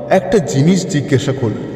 একটা 0.10 0.38
জিনিস 0.54 0.80
জিজ্ঞাসা 0.88 1.34
করলেন। 1.42 1.69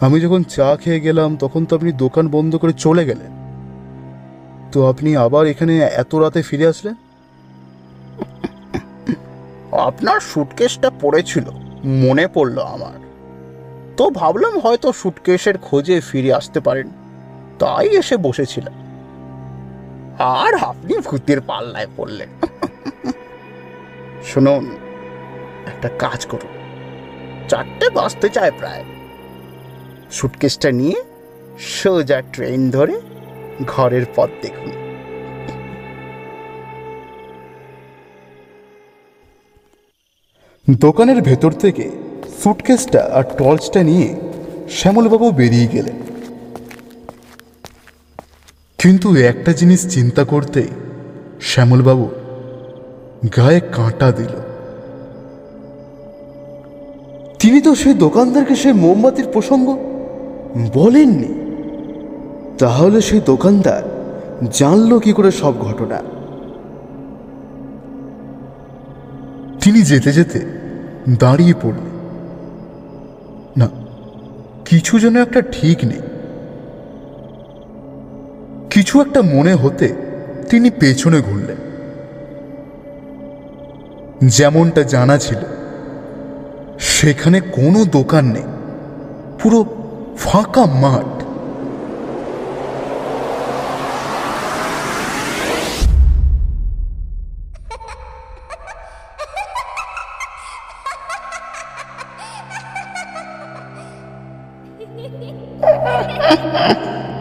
আমি 0.00 0.20
যখন 0.20 0.42
চা 0.42 0.76
খেয়ে 0.76 1.00
গেলাম, 1.00 1.36
তখন 1.36 1.64
তো 1.64 1.76
আপনি 1.76 1.92
দোকান 1.92 2.28
বন্ধ 2.28 2.56
করে 2.56 2.72
চলে 2.72 3.04
গেলেন। 3.04 3.32
তো 4.72 4.86
আপনি 4.86 5.16
আবার 5.16 5.46
এখানে 5.46 5.78
এত 5.78 6.14
রাতে 6.14 6.42
ফিরে 6.42 6.66
আসলেন? 6.66 6.94
আপনার 9.72 10.20
সুটকেসটা 10.20 10.90
পড়েছিল, 11.00 11.44
মনে 11.84 12.28
পড়ল 12.28 12.58
আমার। 12.58 12.92
তো 13.96 14.10
ভাবলাম 14.10 14.58
হয়তো 14.58 14.92
সুটকেসের 14.92 15.58
খোঁজে 15.58 16.00
ফিরে 16.00 16.34
আসতে 16.34 16.60
পারেন, 16.60 16.90
তাই 17.58 17.88
এসে 17.88 18.16
বসেছিলাম। 18.16 18.74
আর 20.18 20.54
আপনি 20.54 20.98
ভূতের 20.98 21.40
পাল্লায় 21.40 21.86
পড়লেন। 21.96 22.28
শুনুন, 24.24 24.76
একটা 25.66 25.88
কাজ 25.88 26.26
করুন। 26.26 26.52
চারটে 27.48 27.90
বাঁচতে 27.90 28.28
চায় 28.28 28.50
প্রায়। 28.50 28.84
সুটকেসটা 30.14 30.70
নিয়ে 30.72 30.98
সোজা 31.58 32.22
ট্রেন 32.32 32.70
ধরে 32.70 33.00
ঘরের 33.66 34.04
পথ 34.16 34.30
দেখুন। 34.42 34.70
দোকানের 40.70 41.22
ভেতর 41.22 41.52
থেকে 41.52 41.90
সুটকেসটা 42.42 43.00
আর 43.12 43.22
টর্চটা 43.22 43.82
নিয়ে 43.82 44.08
শ্যামলবাবু 44.70 45.30
বেরিয়ে 45.30 45.66
গেলেন। 45.66 45.98
কিন্তু 48.78 49.16
একটা 49.16 49.52
জিনিস 49.52 49.80
চিন্তা 49.88 50.24
করতেই 50.24 50.68
শ্যামলবাবু 51.40 52.06
গায়ে 53.36 53.60
কাঁটা 53.60 54.12
দিল। 54.12 54.34
তিনি 57.38 57.58
তো 57.60 57.74
সেই 57.74 57.94
দোকানদারকে 57.94 58.54
সেই 58.56 58.72
মোমবাতির 58.72 59.28
প্রসঙ্গ 59.32 59.66
বলেননি। 60.74 61.44
তাহলে 62.58 63.00
সেই 63.00 63.20
দোকানদার 63.26 63.82
জানলো 64.52 65.00
কি 65.00 65.12
করে 65.12 65.30
সব 65.30 65.58
ঘটনা। 65.58 66.00
তিনি 69.64 69.82
যেতে 69.82 70.12
যেতে 70.12 70.40
দাঁড়িয়ে 71.18 71.54
পড়লেন। 71.62 71.94
না, 73.56 73.68
কিছু 74.64 74.98
যেন 74.98 75.16
একটা 75.22 75.40
ঠিক 75.40 75.78
নেই। 75.84 76.00
কিছু 78.70 79.00
একটা 79.00 79.22
মনে 79.22 79.54
হতে 79.54 79.94
তিনি 80.50 80.70
পেছনে 80.70 81.20
ঘুরলেন। 81.20 81.56
যেমনটা 84.28 84.82
জানা 84.82 85.18
ছিল, 85.18 85.38
সেখানে 86.78 87.40
কোনো 87.40 87.84
দোকান 87.84 88.24
নেই। 88.24 88.42
পুরো 89.42 89.64
ফাঁকা 90.18 90.64
মাঠ 90.82 91.08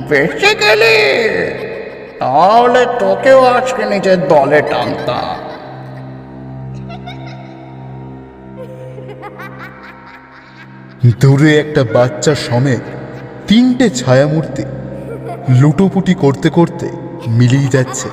বেঁচে 0.10 0.52
গেলে 0.64 0.94
তাহলে 2.20 2.82
তোকেও 3.00 3.40
আজকে 3.56 3.84
নিজের 3.86 4.20
দলে 4.28 4.60
টানতাম 4.72 5.53
দূরে 11.20 11.60
একটা 11.60 11.84
বাচ্চা 11.84 12.36
সমেত 12.36 12.82
তিনটে 13.48 13.90
ছায়ামূর্তি 13.90 14.64
লুটোপুটি 15.60 16.14
করতে 16.14 16.50
করতে 16.50 16.88
মিলিয়ে 17.28 17.68
যাচ্ছে 17.72 18.10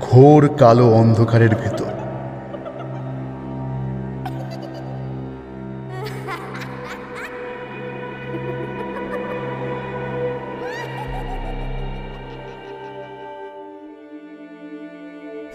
ঘোর 0.00 0.48
কালো 0.58 0.86
অন্ধকারের 0.90 1.54
ভেতর। 1.54 1.90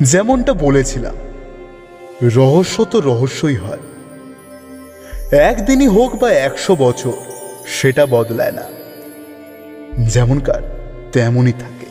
যেমনটা 0.02 0.54
বলেছিলাম, 0.54 1.16
রহস্য 2.38 2.86
তো 2.86 2.98
রহস্যই 3.00 3.56
হয়। 3.56 3.84
একদিনই 5.32 5.88
হোক 5.88 6.16
বা 6.16 6.32
একশো 6.32 6.76
বছর, 6.76 7.12
সেটা 7.66 8.06
বদলায় 8.06 8.52
না। 8.52 8.62
যেমনকার 10.06 10.62
তেমনই 11.12 11.54
থাকে। 11.54 11.86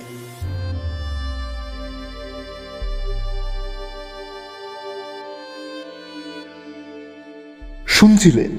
শুনছিলেন 7.87 8.51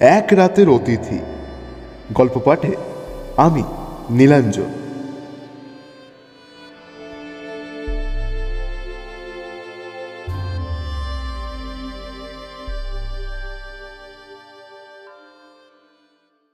এক 0.00 0.28
রাতের 0.32 0.68
অতিথি 0.68 1.18
গল্প 2.12 2.38
পাঠে 2.38 2.76
আমি, 3.36 3.62
নীলাঞ্জন। 4.10 4.83